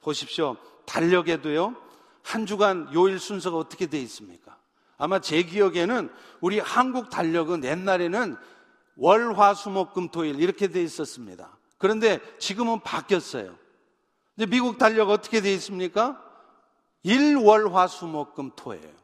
[0.00, 0.56] 보십시오.
[0.86, 1.74] 달력에도요,
[2.22, 4.56] 한 주간 요일 순서가 어떻게 되어 있습니까?
[4.96, 8.36] 아마 제 기억에는 우리 한국 달력은 옛날에는
[8.98, 11.56] 월, 화, 수, 목, 금, 토, 일 이렇게 돼 있었습니다.
[11.78, 13.56] 그런데 지금은 바뀌었어요.
[14.36, 16.22] 근데 미국 달력 어떻게 돼 있습니까?
[17.04, 18.98] 일, 월, 화, 수, 목, 금, 토예요.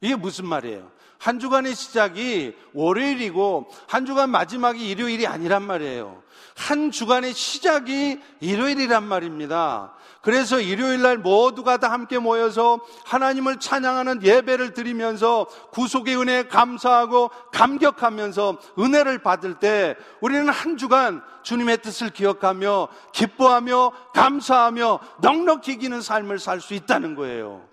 [0.00, 0.90] 이게 무슨 말이에요?
[1.18, 6.22] 한 주간의 시작이 월요일이고 한 주간 마지막이 일요일이 아니란 말이에요.
[6.56, 9.94] 한 주간의 시작이 일요일이란 말입니다.
[10.28, 18.58] 그래서 일요일 날 모두가 다 함께 모여서 하나님을 찬양하는 예배를 드리면서 구속의 은혜에 감사하고 감격하면서
[18.78, 26.60] 은혜를 받을 때 우리는 한 주간 주님의 뜻을 기억하며 기뻐하며 감사하며 넉넉히 이기는 삶을 살
[26.60, 27.66] 수 있다는 거예요.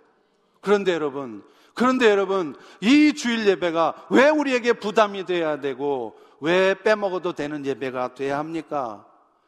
[0.61, 7.65] 그런데 여러분, 그런데 여러분, 이 주일 예배가 왜 우리에게 부담이 돼야 되고 왜 빼먹어도 되는
[7.65, 9.03] 예배가 돼야 합니까?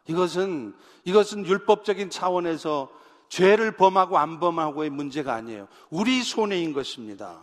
[0.08, 2.90] 이것은 이것은 율법적인 차원에서
[3.30, 5.68] 죄를 범하고 안 범하고의 문제가 아니에요.
[5.90, 7.40] 우리 손해인 것입니다.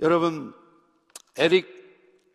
[0.00, 0.54] 여러분,
[1.36, 1.76] 에릭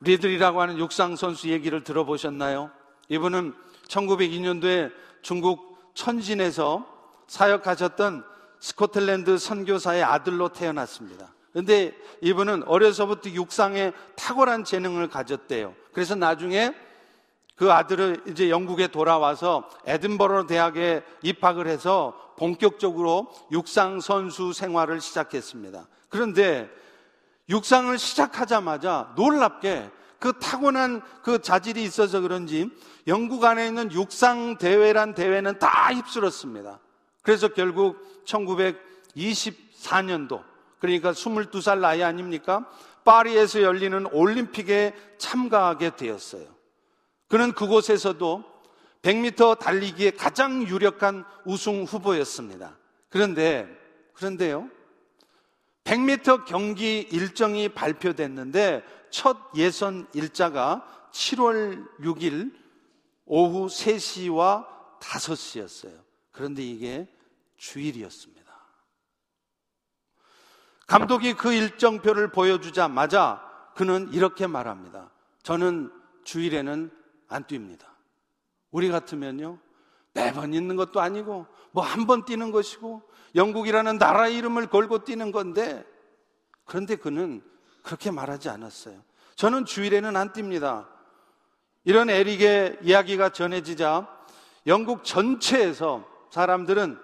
[0.01, 2.71] 리들이라고 하는 육상 선수 얘기를 들어보셨나요?
[3.09, 3.53] 이분은
[3.87, 6.87] 1902년도에 중국 천진에서
[7.27, 8.25] 사역하셨던
[8.59, 11.33] 스코틀랜드 선교사의 아들로 태어났습니다.
[11.51, 15.75] 그런데 이분은 어려서부터 육상에 탁월한 재능을 가졌대요.
[15.93, 16.73] 그래서 나중에
[17.61, 25.87] 그 아들을 이제 영국에 돌아와서 에든버러 대학에 입학을 해서 본격적으로 육상 선수 생활을 시작했습니다.
[26.09, 26.67] 그런데
[27.49, 32.67] 육상을 시작하자마자 놀랍게 그 타고난 그 자질이 있어서 그런지
[33.05, 36.79] 영국 안에 있는 육상 대회란 대회는 다 휩쓸었습니다.
[37.21, 40.43] 그래서 결국 1924년도
[40.79, 42.67] 그러니까 22살 나이 아닙니까?
[43.05, 46.59] 파리에서 열리는 올림픽에 참가하게 되었어요.
[47.31, 48.43] 그는 그곳에서도
[49.03, 52.77] 100m 달리기에 가장 유력한 우승 후보였습니다.
[53.07, 53.69] 그런데,
[54.11, 54.69] 그런데요.
[55.85, 62.53] 100m 경기 일정이 발표됐는데 첫 예선 일자가 7월 6일
[63.23, 64.67] 오후 3시와
[64.99, 66.03] 5시였어요.
[66.33, 67.07] 그런데 이게
[67.55, 68.41] 주일이었습니다.
[70.85, 73.41] 감독이 그 일정표를 보여주자마자
[73.73, 75.11] 그는 이렇게 말합니다.
[75.43, 75.93] 저는
[76.25, 76.99] 주일에는
[77.31, 77.85] 안 뜁니다.
[78.71, 79.57] 우리 같으면요,
[80.13, 83.01] 매번 있는 것도 아니고, 뭐 한 번 뛰는 것이고,
[83.35, 85.85] 영국이라는 나라 이름을 걸고 뛰는 건데,
[86.65, 87.41] 그런데 그는
[87.83, 89.01] 그렇게 말하지 않았어요.
[89.35, 90.87] 저는 주일에는 안 뜁니다.
[91.83, 94.07] 이런 에릭의 이야기가 전해지자
[94.67, 96.99] 영국 전체에서 사람들은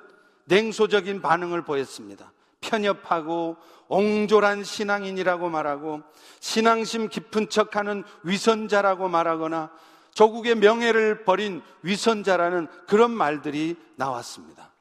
[0.46, 2.32] 냉소적인 반응을 보였습니다.
[2.62, 6.02] 편협하고 옹졸한 신앙인이라고 말하고
[6.40, 9.72] 신앙심 깊은 척하는 위선자라고 말하거나
[10.18, 14.74] 조국의 명예를 버린 위선자라는 그런 말들이 나왔습니다.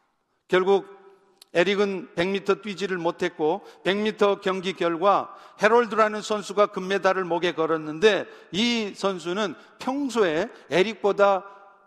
[0.49, 0.87] 결국
[1.53, 5.29] 에릭은 100m 뛰지를 못했고 100m 경기 결과
[5.63, 11.45] 헤롤드라는 선수가 금메달을 목에 걸었는데 이 선수는 평소에 에릭보다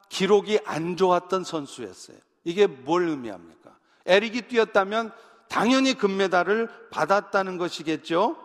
[0.09, 2.17] 기록이 안 좋았던 선수였어요.
[2.43, 3.71] 이게 뭘 의미합니까?
[4.05, 5.11] 에릭이 뛰었다면
[5.47, 8.37] 당연히 금메달을 받았다는 것이겠죠?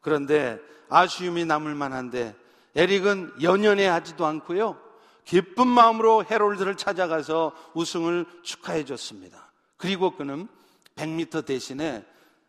[0.00, 2.39] 그런데 아쉬움이 남을 만한데
[2.76, 4.78] 에릭은 연연해 하지도 않고요.
[5.24, 9.52] 기쁜 마음으로 헤롤드를 찾아가서 우승을 축하해 줬습니다.
[9.76, 10.48] 그리고 그는
[10.96, 12.04] 100m 대신에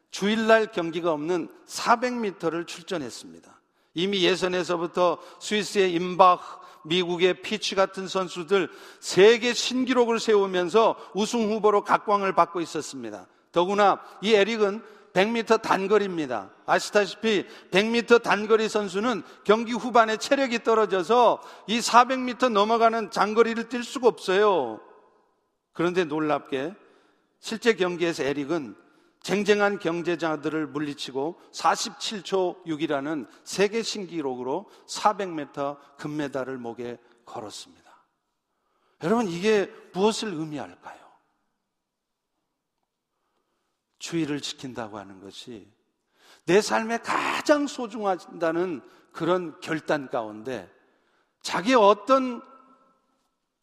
[0.09, 3.59] 주일날 경기가 없는 400m를 출전했습니다.
[3.93, 6.41] 이미 예선에서부터 스위스의 임바흐,
[6.83, 13.27] 미국의 피치 같은 선수들 세계 신기록을 세우면서 우승 후보로 각광을 받고 있었습니다.
[13.51, 14.81] 더구나 이 에릭은
[15.13, 16.51] 100m 단거리입니다.
[16.65, 24.79] 아시다시피 100m 단거리 선수는 경기 후반에 체력이 떨어져서 이 400m 넘어가는 장거리를 뛸 수가 없어요.
[25.73, 26.73] 그런데 놀랍게
[27.39, 28.75] 실제 경기에서 에릭은
[29.21, 37.81] 쟁쟁한 경제자들을 물리치고 47초 6이라는 세계 신기록으로 400m 금메달을 목에 걸었습니다.
[39.03, 41.00] 여러분, 이게 무엇을 의미할까요?
[44.01, 45.67] 주의를 지킨다고 하는 것이
[46.45, 50.69] 내 삶에 가장 소중하다는 그런 결단 가운데
[51.41, 52.41] 자기 어떤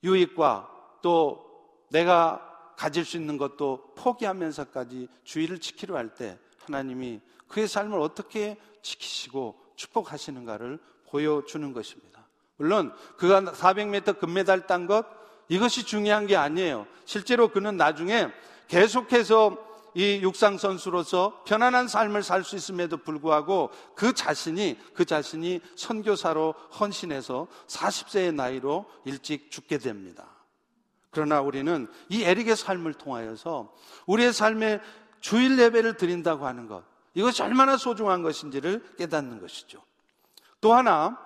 [0.04, 0.70] 유익과
[1.02, 1.44] 또
[1.90, 2.44] 내가
[2.76, 10.78] 가질 수 있는 것도 포기하면서까지 주의를 지키려 할 때 하나님이 그의 삶을 어떻게 지키시고 축복하시는가를
[11.08, 12.26] 보여주는 것입니다.
[12.56, 15.04] 물론 그가 400m 금메달 딴 것
[15.48, 16.86] 이것이 중요한 게 아니에요.
[17.06, 18.28] 실제로 그는 나중에
[18.68, 19.67] 계속해서
[19.98, 27.48] 이 육상 선수로서 편안한 삶을 살 수 있음에도 불구하고 그 자신이 그 자신이 선교사로 헌신해서
[27.66, 30.28] 40세의 나이로 일찍 죽게 됩니다.
[31.10, 33.74] 그러나 우리는 이 에릭의 삶을 통하여서
[34.06, 34.80] 우리의 삶에
[35.20, 36.84] 주일 예배를 드린다고 하는 것,
[37.14, 39.82] 이것이 얼마나 소중한 것인지를 깨닫는 것이죠.
[40.60, 41.18] 또 하나,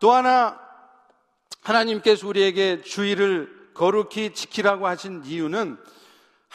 [0.00, 0.58] 또 하나,
[1.62, 5.78] 하나님께서 우리에게 주일을 거룩히 지키라고 하신 이유는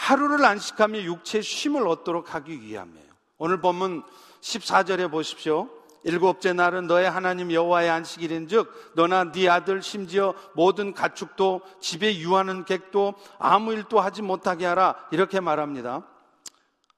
[0.01, 3.05] 하루를 안식하며 육체의 쉼을 얻도록 하기 위함이에요.
[3.37, 4.03] 오늘 본문
[4.41, 5.69] 14절에 보십시오.
[6.03, 13.13] 일곱째 날은 너의 하나님 여호와의 안식일인즉 너나 네 아들 심지어 모든 가축도 집에 유하는 객도
[13.37, 16.01] 아무 일도 하지 못하게 하라 이렇게 말합니다.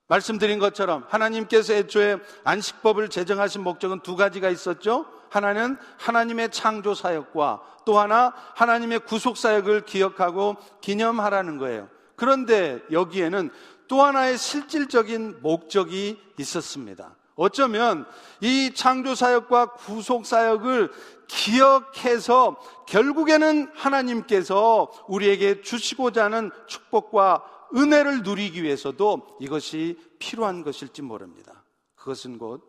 [0.08, 5.06] 말씀드린 것처럼 하나님께서 애초에 안식법을 제정하신 목적은 두 가지가 있었죠.
[5.30, 11.90] 하나는 하나님의 창조 사역과 또 하나 하나님의 구속 사역을 기억하고 기념하라는 거예요.
[12.16, 13.50] 그런데 여기에는
[13.88, 17.16] 또 하나의 실질적인 목적이 있었습니다.
[17.36, 18.06] 어쩌면
[18.42, 20.92] 이 창조사역과 구속사역을
[21.28, 27.44] 기억해서 결국에는 하나님께서 우리에게 주시고자 하는 축복과
[27.76, 31.64] 은혜를 누리기 위해서도 이것이 필요한 것일지 모릅니다.
[31.96, 32.62] 그것은 곧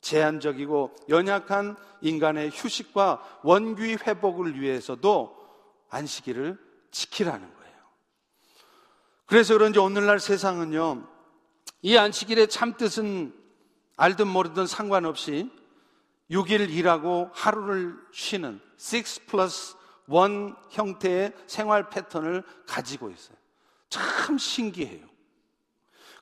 [0.00, 5.34] 제한적이고 연약한 인간의 휴식과 원귀 회복을 위해서도
[5.90, 6.58] 안식일을
[6.90, 7.53] 지키라는.
[9.26, 11.06] 그래서 그런지 오늘날 세상은요,
[11.82, 13.34] 이 안식일의 참뜻은
[13.96, 15.50] 알든 모르든 상관없이
[16.30, 19.76] 6일 일하고 하루를 쉬는 6 플러스
[20.08, 23.36] 1 형태의 생활 패턴을 가지고 있어요.
[23.88, 25.06] 참 신기해요.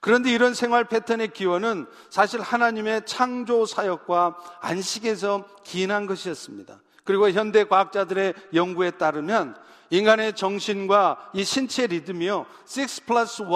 [0.00, 6.80] 그런데 이런 생활 패턴의 기원은 사실 하나님의 창조 사역과 안식에서 기인한 것이었습니다.
[7.04, 9.56] 그리고 현대 과학자들의 연구에 따르면
[9.92, 13.48] 인간의 정신과 이 신체 리듬이요, 6 플러스 1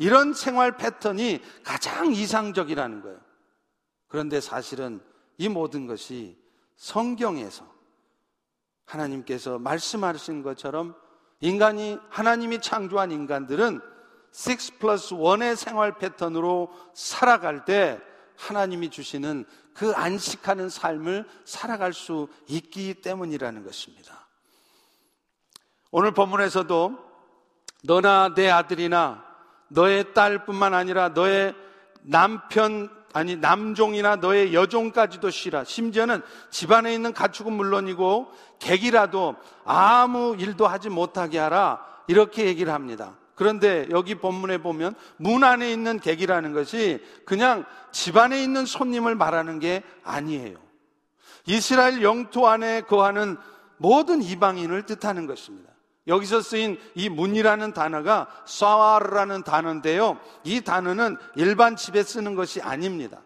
[0.00, 3.20] 이런 생활 패턴이 가장 이상적이라는 거예요.
[4.08, 5.00] 그런데 사실은
[5.36, 6.36] 이 모든 것이
[6.74, 7.64] 성경에서
[8.86, 10.96] 하나님께서 말씀하신 것처럼
[11.38, 13.80] 인간이 하나님이 창조한 인간들은
[14.32, 18.00] 6 플러스 1의 생활 패턴으로 살아갈 때
[18.36, 24.27] 하나님이 주시는 그 안식하는 삶을 살아갈 수 있기 때문이라는 것입니다.
[25.90, 26.98] 오늘 본문에서도
[27.84, 29.24] 너나 내 아들이나
[29.68, 31.54] 너의 딸뿐만 아니라 너의
[32.02, 35.64] 남편 아니 남종이나 너의 여종까지도 쉬라.
[35.64, 41.84] 심지어는 집안에 있는 가축은 물론이고 객이라도 아무 일도 하지 못하게 하라.
[42.06, 43.16] 이렇게 얘기를 합니다.
[43.34, 49.82] 그런데 여기 본문에 보면 문 안에 있는 객이라는 것이 그냥 집안에 있는 손님을 말하는 게
[50.02, 50.58] 아니에요.
[51.46, 53.36] 이스라엘 영토 안에 거하는
[53.78, 55.70] 모든 이방인을 뜻하는 것입니다.
[56.08, 60.18] 여기서 쓰인 이 문이라는 단어가 사와르라는 단어인데요.
[60.42, 63.20] 이 단어는 일반 집에 쓰는 것이 아닙니다.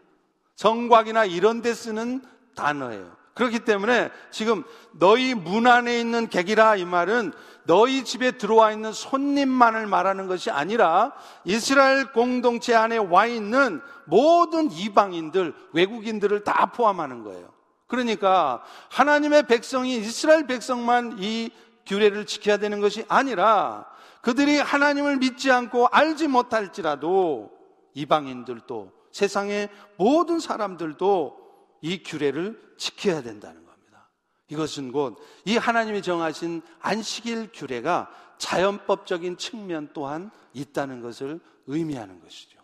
[0.56, 2.22] 성곽이나 이런 데 쓰는
[2.54, 3.22] 단어예요.
[3.34, 4.62] 그렇기 때문에 지금
[4.92, 7.32] 너희 문 안에 있는 객이라 이 말은
[7.64, 11.12] 너희 집에 들어와 있는 손님만을 말하는 것이 아니라
[11.44, 17.52] 이스라엘 공동체 안에 와 있는 모든 이방인들, 외국인들을 다 포함하는 거예요.
[17.86, 21.50] 그러니까 하나님의 백성이 이스라엘 백성만 이
[21.86, 23.86] 규례를 지켜야 되는 것이 아니라
[24.20, 27.50] 그들이 하나님을 믿지 않고 알지 못할지라도
[27.94, 31.38] 이방인들도 세상의 모든 사람들도
[31.82, 34.08] 이 규례를 지켜야 된다는 겁니다.
[34.48, 42.60] 이것은 곧 이 하나님이 정하신 안식일 규례가 자연법적인 측면 또한 있다는 것을 의미하는 것이죠.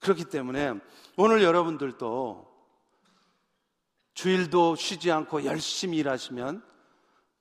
[0.00, 0.74] 그렇기 때문에
[1.16, 2.52] 오늘 여러분들도
[4.14, 6.62] 주일도 쉬지 않고 열심히 일하시면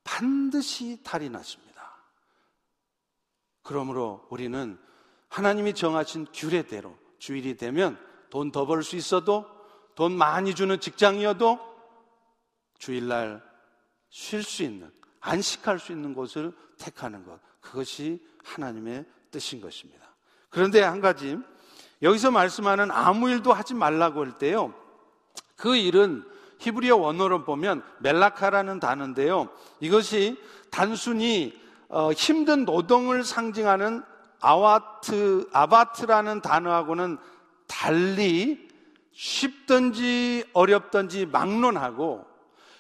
[0.03, 1.73] 반드시 탈이 났습니다.
[3.61, 4.77] 그러므로 우리는
[5.29, 7.97] 하나님이 정하신 규례대로 주일이 되면
[8.29, 9.45] 돈 더 벌 수 있어도
[9.95, 11.59] 돈 많이 주는 직장이어도
[12.79, 13.43] 주일날
[14.09, 14.91] 쉴 수 있는,
[15.21, 17.39] 안식할 수 있는 곳을 택하는 것.
[17.61, 20.15] 그것이 하나님의 뜻인 것입니다.
[20.49, 21.37] 그런데 한 가지,
[22.01, 24.73] 여기서 말씀하는 아무 일도 하지 말라고 할 때요.
[25.55, 26.29] 그 일은
[26.64, 29.49] 히브리어 원어로 보면 멜라카라는 단어인데요.
[29.82, 30.38] 이것이
[30.72, 34.01] 단순히 어, 힘든 노동을 상징하는
[34.39, 37.18] 아와트, 아바트라는 단어하고는
[37.68, 38.68] 달리
[39.11, 42.26] 쉽든지 어렵든지 막론하고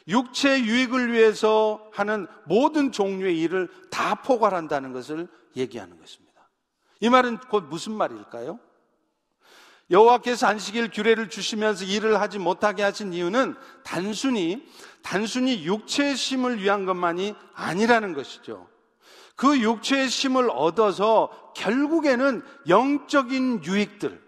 [0.07, 6.49] 육체 유익을 위해서 하는 모든 종류의 일을 다 포괄한다는 것을 얘기하는 것입니다.
[6.99, 8.59] 이 말은 곧 무슨 말일까요?
[9.91, 14.65] 여호와께서 안식일 규례를 주시면서 일을 하지 못하게 하신 이유는 단순히
[15.01, 18.67] 단순히 육체의 심을 위한 것만이 아니라는 것이죠.
[19.35, 24.22] 그 육체의 심을 얻어서 결국에는 영적인 유익들,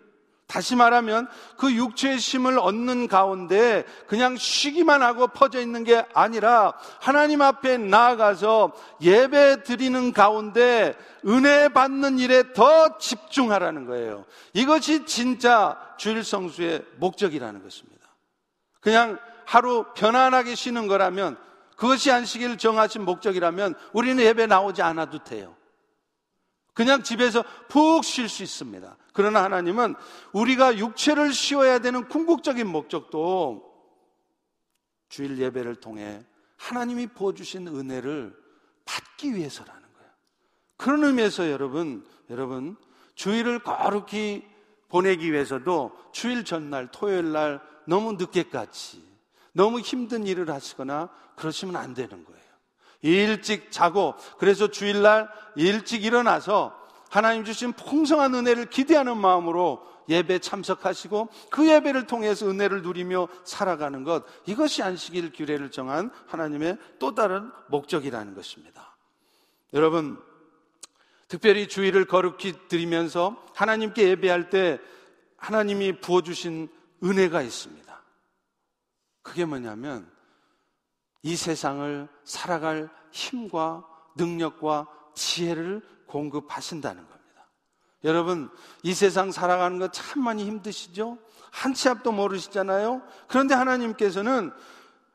[0.47, 1.27] 다시 말하면
[1.57, 8.71] 그 육체의 심을 얻는 가운데 그냥 쉬기만 하고 퍼져 있는 게 아니라 하나님 앞에 나아가서
[9.01, 14.25] 예배 드리는 가운데 은혜 받는 일에 더 집중하라는 거예요.
[14.53, 18.07] 이것이 진짜 주일 성수의 목적이라는 것입니다.
[18.81, 21.37] 그냥 하루 편안하게 쉬는 거라면
[21.75, 25.55] 그것이 안식일 정하신 목적이라면 우리는 예배 나오지 않아도 돼요.
[26.75, 28.97] 그냥 집에서 푹 쉴 수 있습니다.
[29.13, 29.95] 그러나 하나님은
[30.33, 33.73] 우리가 육체를 쉬어야 되는 궁극적인 목적도
[35.07, 36.23] 주일 예배를 통해
[36.57, 38.35] 하나님이 부어주신 은혜를
[38.83, 40.11] 받기 위해서라는 거예요.
[40.75, 42.75] 그런 의미에서 여러분, 여러분,
[43.15, 44.45] 주일을 거룩히
[44.89, 49.01] 보내기 위해서도 주일 전날, 토요일 날 너무 늦게까지
[49.53, 52.45] 너무 힘든 일을 하시거나 그러시면 안 되는 거예요.
[53.05, 56.75] 일찍 자고 그래서 주일날 일찍 일어나서
[57.09, 64.23] 하나님 주신 풍성한 은혜를 기대하는 마음으로 예배 참석하시고 그 예배를 통해서 은혜를 누리며 살아가는 것
[64.45, 68.97] 이것이 안식일 규례를 정한 하나님의 또 다른 목적이라는 것입니다.
[69.73, 70.19] 여러분
[71.27, 74.79] 특별히 주일을 거룩히 드리면서 하나님께 예배할 때
[75.37, 76.69] 하나님이 부어주신
[77.03, 78.03] 은혜가 있습니다.
[79.21, 80.14] 그게 뭐냐면
[81.25, 83.83] 이 세상을 살아갈 힘과
[84.15, 87.47] 능력과 지혜를 공급하신다는 겁니다.
[88.03, 88.51] 여러분,
[88.83, 91.17] 이 세상 살아가는 거 참 많이 힘드시죠?
[91.49, 93.01] 한 치 앞도 모르시잖아요?
[93.27, 94.51] 그런데 하나님께서는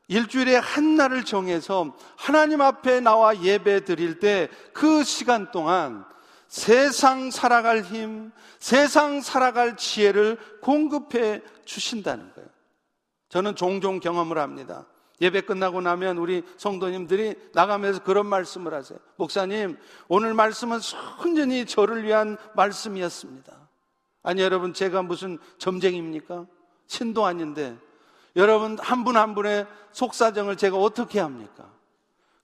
[0.09, 6.03] 일주일에 한 날을 정해서 하나님 앞에 나와 예배 드릴 때 그 시간 동안
[6.49, 12.49] 세상 살아갈 힘, 세상 살아갈 지혜를 공급해 주신다는 거예요.
[13.29, 14.85] 저는 종종 경험을 합니다.
[15.21, 18.97] 예배 끝나고 나면 우리 성도님들이 나가면서 그런 말씀을 하세요.
[19.17, 23.55] 목사님, 오늘 말씀은 순전히 저를 위한 말씀이었습니다.
[24.23, 26.47] 아니, 여러분, 제가 무슨 점쟁입니까?
[26.87, 27.77] 신도 아닌데,
[28.35, 31.69] 여러분, 한 분한 한 분의 속사정을 제가 어떻게 합니까?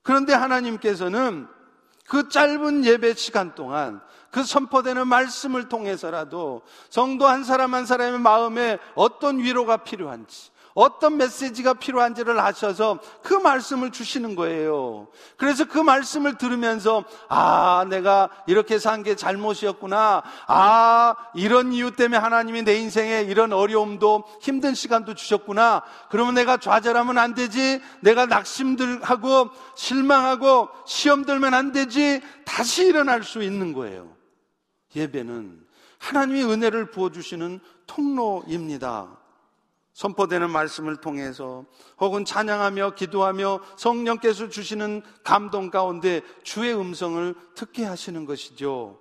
[0.02, 1.48] 그런데 하나님께서는
[2.08, 4.00] 그 짧은 예배 시간 동안
[4.30, 11.74] 그 선포되는 말씀을 통해서라도 성도 한 사람 한 사람의 마음에 어떤 위로가 필요한지, 어떤 메시지가
[11.74, 15.08] 필요한지를 아셔서 그 말씀을 주시는 거예요.
[15.36, 20.22] 그래서 그 말씀을 들으면서 아, 내가 이렇게 산 게 잘못이었구나.
[20.46, 25.82] 아, 이런 이유 때문에 하나님이 내 인생에 이런 어려움도 힘든 시간도 주셨구나.
[26.10, 27.80] 그러면 내가 좌절하면 안 되지.
[28.00, 32.20] 내가 낙심들하고 실망하고 시험 들면 안 되지.
[32.44, 34.16] 다시 일어날 수 있는 거예요.
[34.96, 35.60] 예배는
[35.98, 39.17] 하나님이 은혜를 부어주시는 통로입니다.
[39.98, 41.64] 선포되는 말씀을 통해서
[41.98, 49.00] 혹은 찬양하며 기도하며 성령께서 주시는 감동 가운데 주의 음성을 듣게 하시는 것이죠.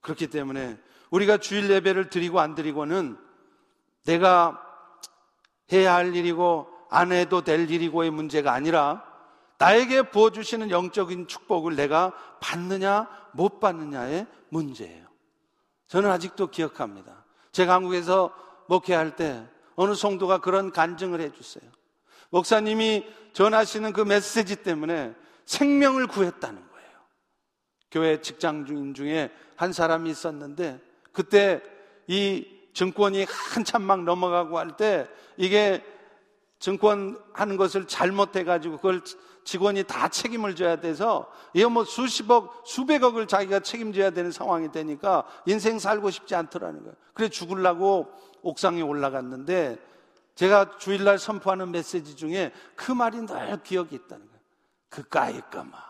[0.00, 3.16] 그렇기 때문에 우리가 주일 예배를 드리고 안 드리고는
[4.04, 4.60] 내가
[5.72, 9.04] 해야 할 일이고 안 해도 될 일이고의 문제가 아니라
[9.58, 15.06] 나에게 부어주시는 영적인 축복을 내가 받느냐 못 받느냐의 문제예요.
[15.86, 17.24] 저는 아직도 기억합니다.
[17.52, 18.34] 제가 한국에서
[18.66, 21.70] 목회할 때 어느 성도가 그런 간증을 해주세요.
[22.30, 25.14] 목사님이 전하시는 그 메시지 때문에
[25.44, 26.90] 생명을 구했다는 거예요.
[27.90, 30.80] 교회 직장 주인 중에 한 사람이 있었는데
[31.12, 31.62] 그때
[32.08, 35.84] 이 증권이 한참 막 넘어가고 할 때 이게
[36.58, 39.02] 증권 하는 것을 잘못해가지고 그걸
[39.46, 45.78] 직원이 다 책임을 져야 돼서 이거 뭐 수십억, 수백억을 자기가 책임져야 되는 상황이 되니까 인생
[45.78, 46.94] 살고 싶지 않더라는 거예요.
[47.14, 48.08] 그래 죽으려고
[48.42, 49.78] 옥상에 올라갔는데
[50.34, 54.40] 제가 주일날 선포하는 메시지 중에 그 말이 늘 기억이 있다는 거예요.
[54.88, 55.86] 그까이 까마.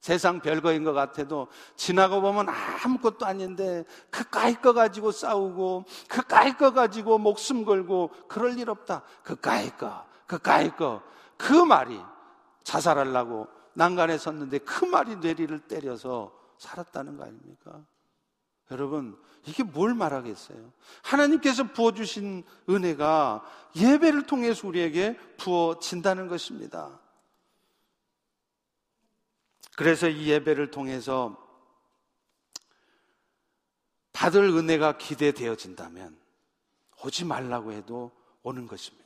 [0.00, 7.18] 세상 별거인 것 같아도 지나고 보면 아무것도 아닌데 그까이 거 가지고 싸우고 그까이 거 가지고
[7.18, 9.02] 목숨 걸고 그럴 일 없다.
[9.22, 11.02] 그까이 거, 그까이 거.
[11.36, 12.00] 그 말이
[12.64, 17.84] 자살하려고 난간에 섰는데 그 말이 뇌리를 때려서 살았다는 거 아닙니까?
[18.70, 20.72] 여러분, 이게 뭘 말하겠어요?
[21.02, 23.44] 하나님께서 부어주신 은혜가
[23.76, 26.98] 예배를 통해서 우리에게 부어진다는 것입니다.
[29.76, 31.36] 그래서 이 예배를 통해서
[34.12, 36.18] 받을 은혜가 기대되어진다면
[37.04, 38.10] 오지 말라고 해도
[38.42, 39.05] 오는 것입니다.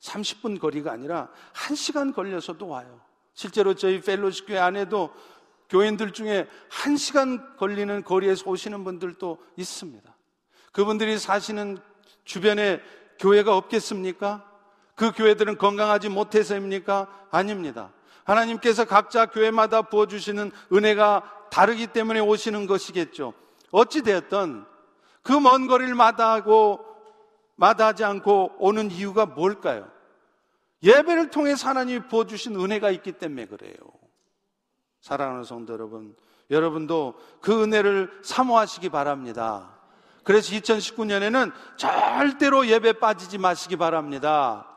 [0.00, 3.00] 30분 거리가 아니라 1시간 걸려서도 와요.
[3.34, 5.12] 실제로 저희 펠로시 교회 안에도
[5.68, 10.16] 교인들 중에 1시간 걸리는 거리에서 오시는 분들도 있습니다.
[10.72, 11.78] 그분들이 사시는
[12.24, 12.80] 주변에
[13.18, 14.44] 교회가 없겠습니까?
[14.94, 17.08] 그 교회들은 건강하지 못해서입니까?
[17.30, 17.92] 아닙니다.
[18.24, 23.34] 하나님께서 각자 교회마다 부어주시는 은혜가 다르기 때문에 오시는 것이겠죠.
[23.70, 24.66] 어찌되었던
[25.22, 26.84] 그 먼 거리를 마다하고
[27.56, 29.90] 마다하지 않고 오는 이유가 뭘까요?
[30.82, 33.74] 예배를 통해서 하나님이 부어주신 은혜가 있기 때문에 그래요.
[35.00, 36.16] 사랑하는 성도 여러분,
[36.50, 39.76] 여러분도 그 은혜를 사모하시기 바랍니다.
[40.22, 44.68] 그래서 2019년에는 절대로 예배 빠지지 마시기 바랍니다.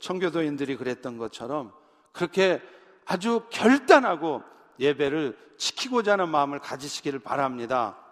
[0.00, 1.72] 청교도인들이 그랬던 것처럼
[2.12, 2.62] 그렇게
[3.06, 4.42] 아주 결단하고
[4.78, 8.03] 예배를 지키고자 하는 마음을 가지시기를 바랍니다.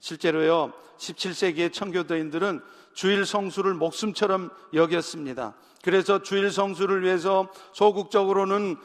[0.00, 2.60] 실제로요, 17세기의 청교도인들은
[2.94, 5.54] 주일 성수를 목숨처럼 여겼습니다.
[5.82, 8.76] 그래서 주일 성수를 위해서 소극적으로는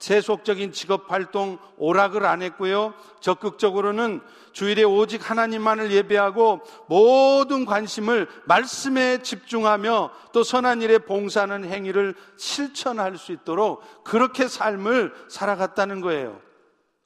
[0.00, 2.94] 세속적인 직업 활동 오락을 안 했고요.
[3.20, 13.18] 적극적으로는 주일에 오직 하나님만을 예배하고 모든 관심을 말씀에 집중하며 또 선한 일에 봉사하는 행위를 실천할
[13.18, 16.40] 수 있도록 그렇게 삶을 살아갔다는 거예요.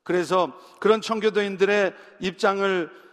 [0.04, 3.03] 그래서 그런 청교도인들의 입장을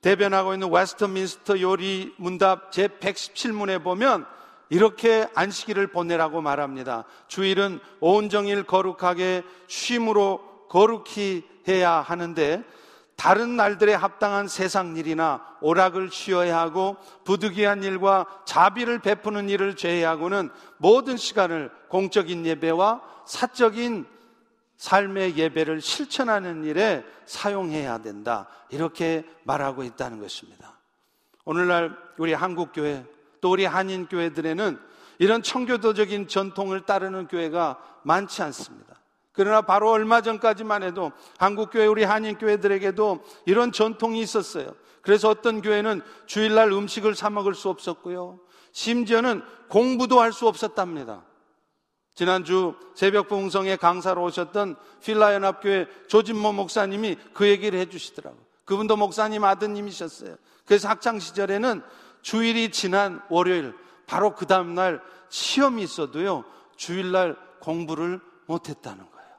[0.00, 4.26] 대변하고 있는 웨스터민스터 요리 문답 제 117문에 보면
[4.70, 7.04] 이렇게 안식일을 보내라고 말합니다.
[7.26, 12.62] 주일은 온정일 거룩하게 쉼으로 거룩히 해야 하는데
[13.16, 20.48] 다른 날들에 합당한 세상 일이나 오락을 쉬어야 하고 부득이한 일과 자비를 베푸는 일을 제외하고는
[20.78, 24.06] 모든 시간을 공적인 예배와 사적인
[24.80, 28.48] 삶의 예배를 실천하는 일에 사용해야 된다.
[28.70, 30.78] 이렇게 말하고 있다는 것입니다.
[31.44, 33.04] 오늘날 우리 한국교회
[33.42, 34.80] 또 우리 한인교회들에는
[35.18, 38.98] 이런 청교도적인 전통을 따르는 교회가 많지 않습니다.
[39.32, 44.74] 그러나 바로 얼마 전까지만 해도 한국교회 우리 한인교회들에게도 이런 전통이 있었어요.
[45.02, 48.40] 그래서 어떤 교회는 주일날 음식을 사 먹을 수 없었고요.
[48.72, 51.22] 심지어는 공부도 할 수 없었답니다.
[52.20, 58.42] 지난주 새벽 봉성에 강사로 오셨던 필라연합교회 조진모 목사님이 그 얘기를 해주시더라고요.
[58.66, 60.36] 그분도 목사님 아드님이셨어요.
[60.66, 61.80] 그래서 학창 시절에는
[62.20, 63.74] 주일이 지난 월요일
[64.06, 65.00] 바로 그 다음날
[65.30, 66.44] 시험이 있어도요
[66.76, 69.30] 주일날 공부를 못했다는 거예요.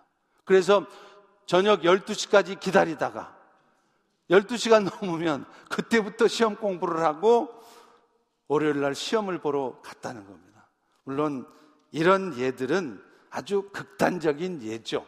[0.43, 0.87] 그래서
[1.45, 3.37] 저녁 12시까지 기다리다가
[4.31, 7.53] 12시간 넘으면 그때부터 시험 공부를 하고
[8.47, 10.67] 월요일 날 시험을 보러 갔다는 겁니다.
[11.03, 11.45] 물론
[11.91, 15.05] 이런 예들은 아주 극단적인 예죠.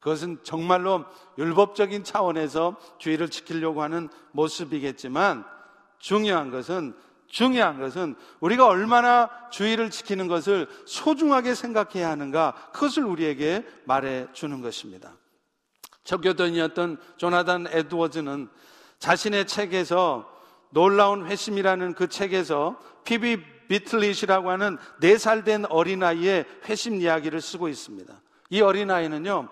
[0.00, 1.04] 그것은 정말로
[1.38, 5.46] 율법적인 차원에서 주의를 지키려고 하는 모습이겠지만
[5.98, 6.94] 중요한 것은
[7.26, 15.16] 중요한 것은 우리가 얼마나 주의를 지키는 것을 소중하게 생각해야 하는가 그것을 우리에게 말해 주는 것입니다.
[16.04, 18.50] 적교돈이었던 조나단 에드워즈는
[18.98, 20.30] 자신의 책에서
[20.70, 28.12] 놀라운 회심이라는 그 책에서 피비 비틀릿이라고 하는 4살 된 어린아이의 회심 이야기를 쓰고 있습니다.
[28.50, 29.48] 이 어린아이는요,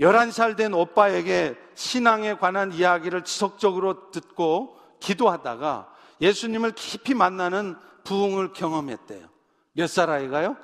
[0.00, 9.28] 11살 된 오빠에게 신앙에 관한 이야기를 지속적으로 듣고 기도하다가 예수님을 깊이 만나는 부흥을 경험했대요.
[9.72, 10.56] 몇 살 아이가요?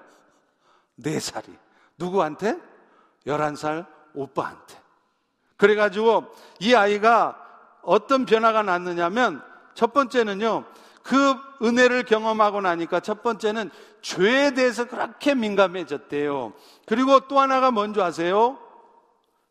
[1.00, 1.56] 4살이.
[1.98, 2.56] 누구한테?
[3.26, 4.78] 11살 오빠한테.
[5.56, 6.26] 그래가지고
[6.60, 7.36] 이 아이가
[7.82, 9.42] 어떤 변화가 났느냐면
[9.74, 10.64] 첫 번째는요,
[11.10, 16.52] 그 은혜를 경험하고 나니까 첫 번째는 죄에 대해서 그렇게 민감해졌대요.
[16.86, 18.60] 그리고 또 하나가 뭔지 아세요?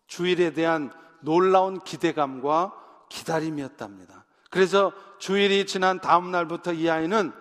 [0.07, 0.89] 주일에 대한
[1.19, 2.71] 놀라운 기대감과
[3.09, 4.23] 기다림이었답니다.
[4.49, 7.33] 그래서 주일이 지난 다음 날부터 이 아이는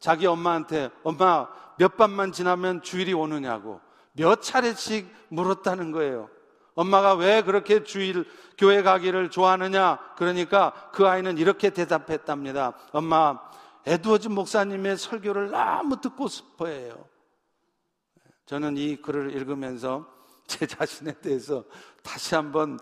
[0.00, 1.46] 자기 엄마한테 엄마
[1.78, 3.80] 몇 밤만 지나면 주일이 오느냐고
[4.14, 6.28] 몇 차례씩 물었다는 거예요.
[6.74, 8.24] 엄마가 왜 그렇게 주일
[8.58, 9.98] 교회 가기를 좋아하느냐?
[10.16, 12.74] 그러니까 그 아이는 이렇게 대답했답니다.
[12.92, 13.38] 엄마,
[13.86, 17.04] 에드워즈 목사님의 설교를 너무 듣고 싶어 해요.
[18.46, 20.06] 저는 이 글을 읽으면서
[20.46, 21.64] 제 자신에 대해서
[22.02, 22.78] 다시 한번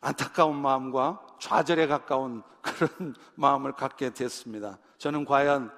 [0.00, 4.78] 안타까운 마음과 좌절에 가까운 그런 마음을 갖게 됐습니다.
[4.98, 5.72] 저는 과연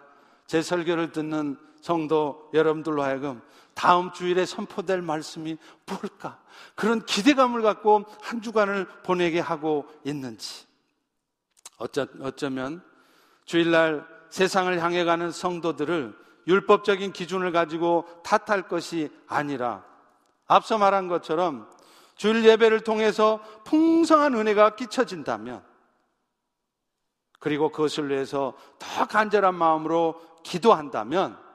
[0.47, 3.41] 제 설교를 듣는 성도 여러분들로 하여금
[3.77, 6.41] 다음 주일에 선포될 말씀이 뭘까?
[6.75, 10.67] 그런 기대감을 갖고 한 주간을 보내게 하고 있는지.
[11.77, 12.83] 어쩌, 어쩌면
[13.45, 16.17] 주일날 세상을 향해 가는 성도들을
[16.47, 19.85] 율법적인 기준을 가지고 탓할 것이 아니라
[20.47, 21.69] 앞서 말한 것처럼
[22.15, 25.63] 주일 예배를 통해서 풍성한 은혜가 끼쳐진다면
[27.41, 31.46] 그리고 그것을 위해서 더 간절한 마음으로 기도한다면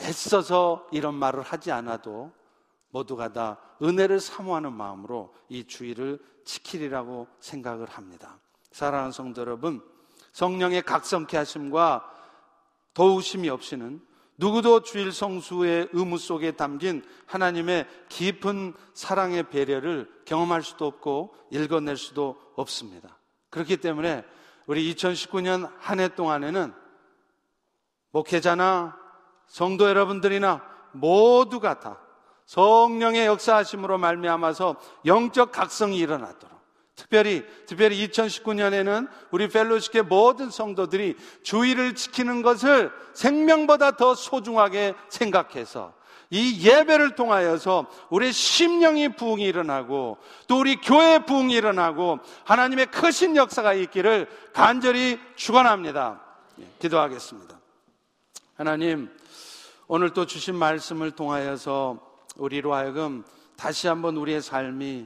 [0.00, 2.32] 애써서 이런 말을 하지 않아도
[2.90, 8.38] 모두가 다 은혜를 사모하는 마음으로 이 주의를 지키리라고 생각을 합니다.
[8.70, 9.82] 사랑하는 성도 여러분,
[10.32, 12.10] 성령의 각성케 하심과
[12.92, 14.00] 도우심이 없이는
[14.36, 22.40] 누구도 주일 성수의 의무 속에 담긴 하나님의 깊은 사랑의 배려를 경험할 수도 없고 읽어낼 수도
[22.56, 23.16] 없습니다.
[23.50, 24.24] 그렇기 때문에
[24.66, 26.74] 우리 2019년 한 해 동안에는
[28.10, 29.03] 목회자나
[29.46, 31.98] 성도 여러분들이나 모두가 다
[32.46, 34.76] 성령의 역사하심으로 말미암아서
[35.06, 36.54] 영적 각성이 일어나도록
[36.94, 45.92] 특별히 특별히 2019년에는 우리 펠로시의 모든 성도들이 주의를 지키는 것을 생명보다 더 소중하게 생각해서
[46.30, 53.74] 이 예배를 통하여서 우리 심령이 부흥이 일어나고 또 우리 교회 부흥이 일어나고 하나님의 크신 역사가
[53.74, 56.20] 있기를 간절히 축원합니다.
[56.60, 57.58] 예, 기도하겠습니다.
[58.56, 59.10] 하나님
[59.86, 61.98] 오늘 또 주신 말씀을 통하여서
[62.36, 63.22] 우리로 하여금
[63.56, 65.04] 다시 한번 우리의 삶이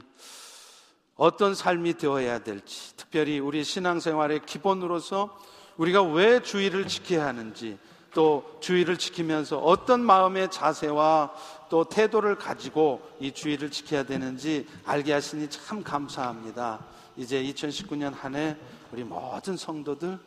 [1.15, 5.37] 어떤 삶이 되어야 될지, 특별히 우리 신앙생활의 기본으로서
[5.75, 7.77] 우리가 왜 주의를 지켜야 하는지,
[8.13, 11.33] 또 주의를 지키면서 어떤 마음의 자세와
[11.69, 16.79] 또 태도를 가지고 이 주의를 지켜야 되는지 알게 하시니 참 감사합니다.
[17.17, 18.55] 이제 2019년 한 해
[18.93, 20.17] 우리 모든 성도들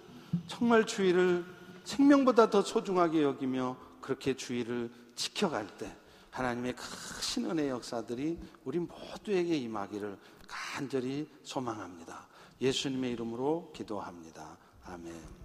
[0.46, 1.44] 정말 주의를
[1.84, 5.96] 생명보다 더 소중하게 여기며 그렇게 주의를 지켜갈 때
[6.30, 12.28] 하나님의 크신 은혜 역사들이 우리 모두에게 임하기를 간절히 소망합니다.
[12.60, 14.58] 예수님의 이름으로 기도합니다.
[14.84, 15.41] 아멘.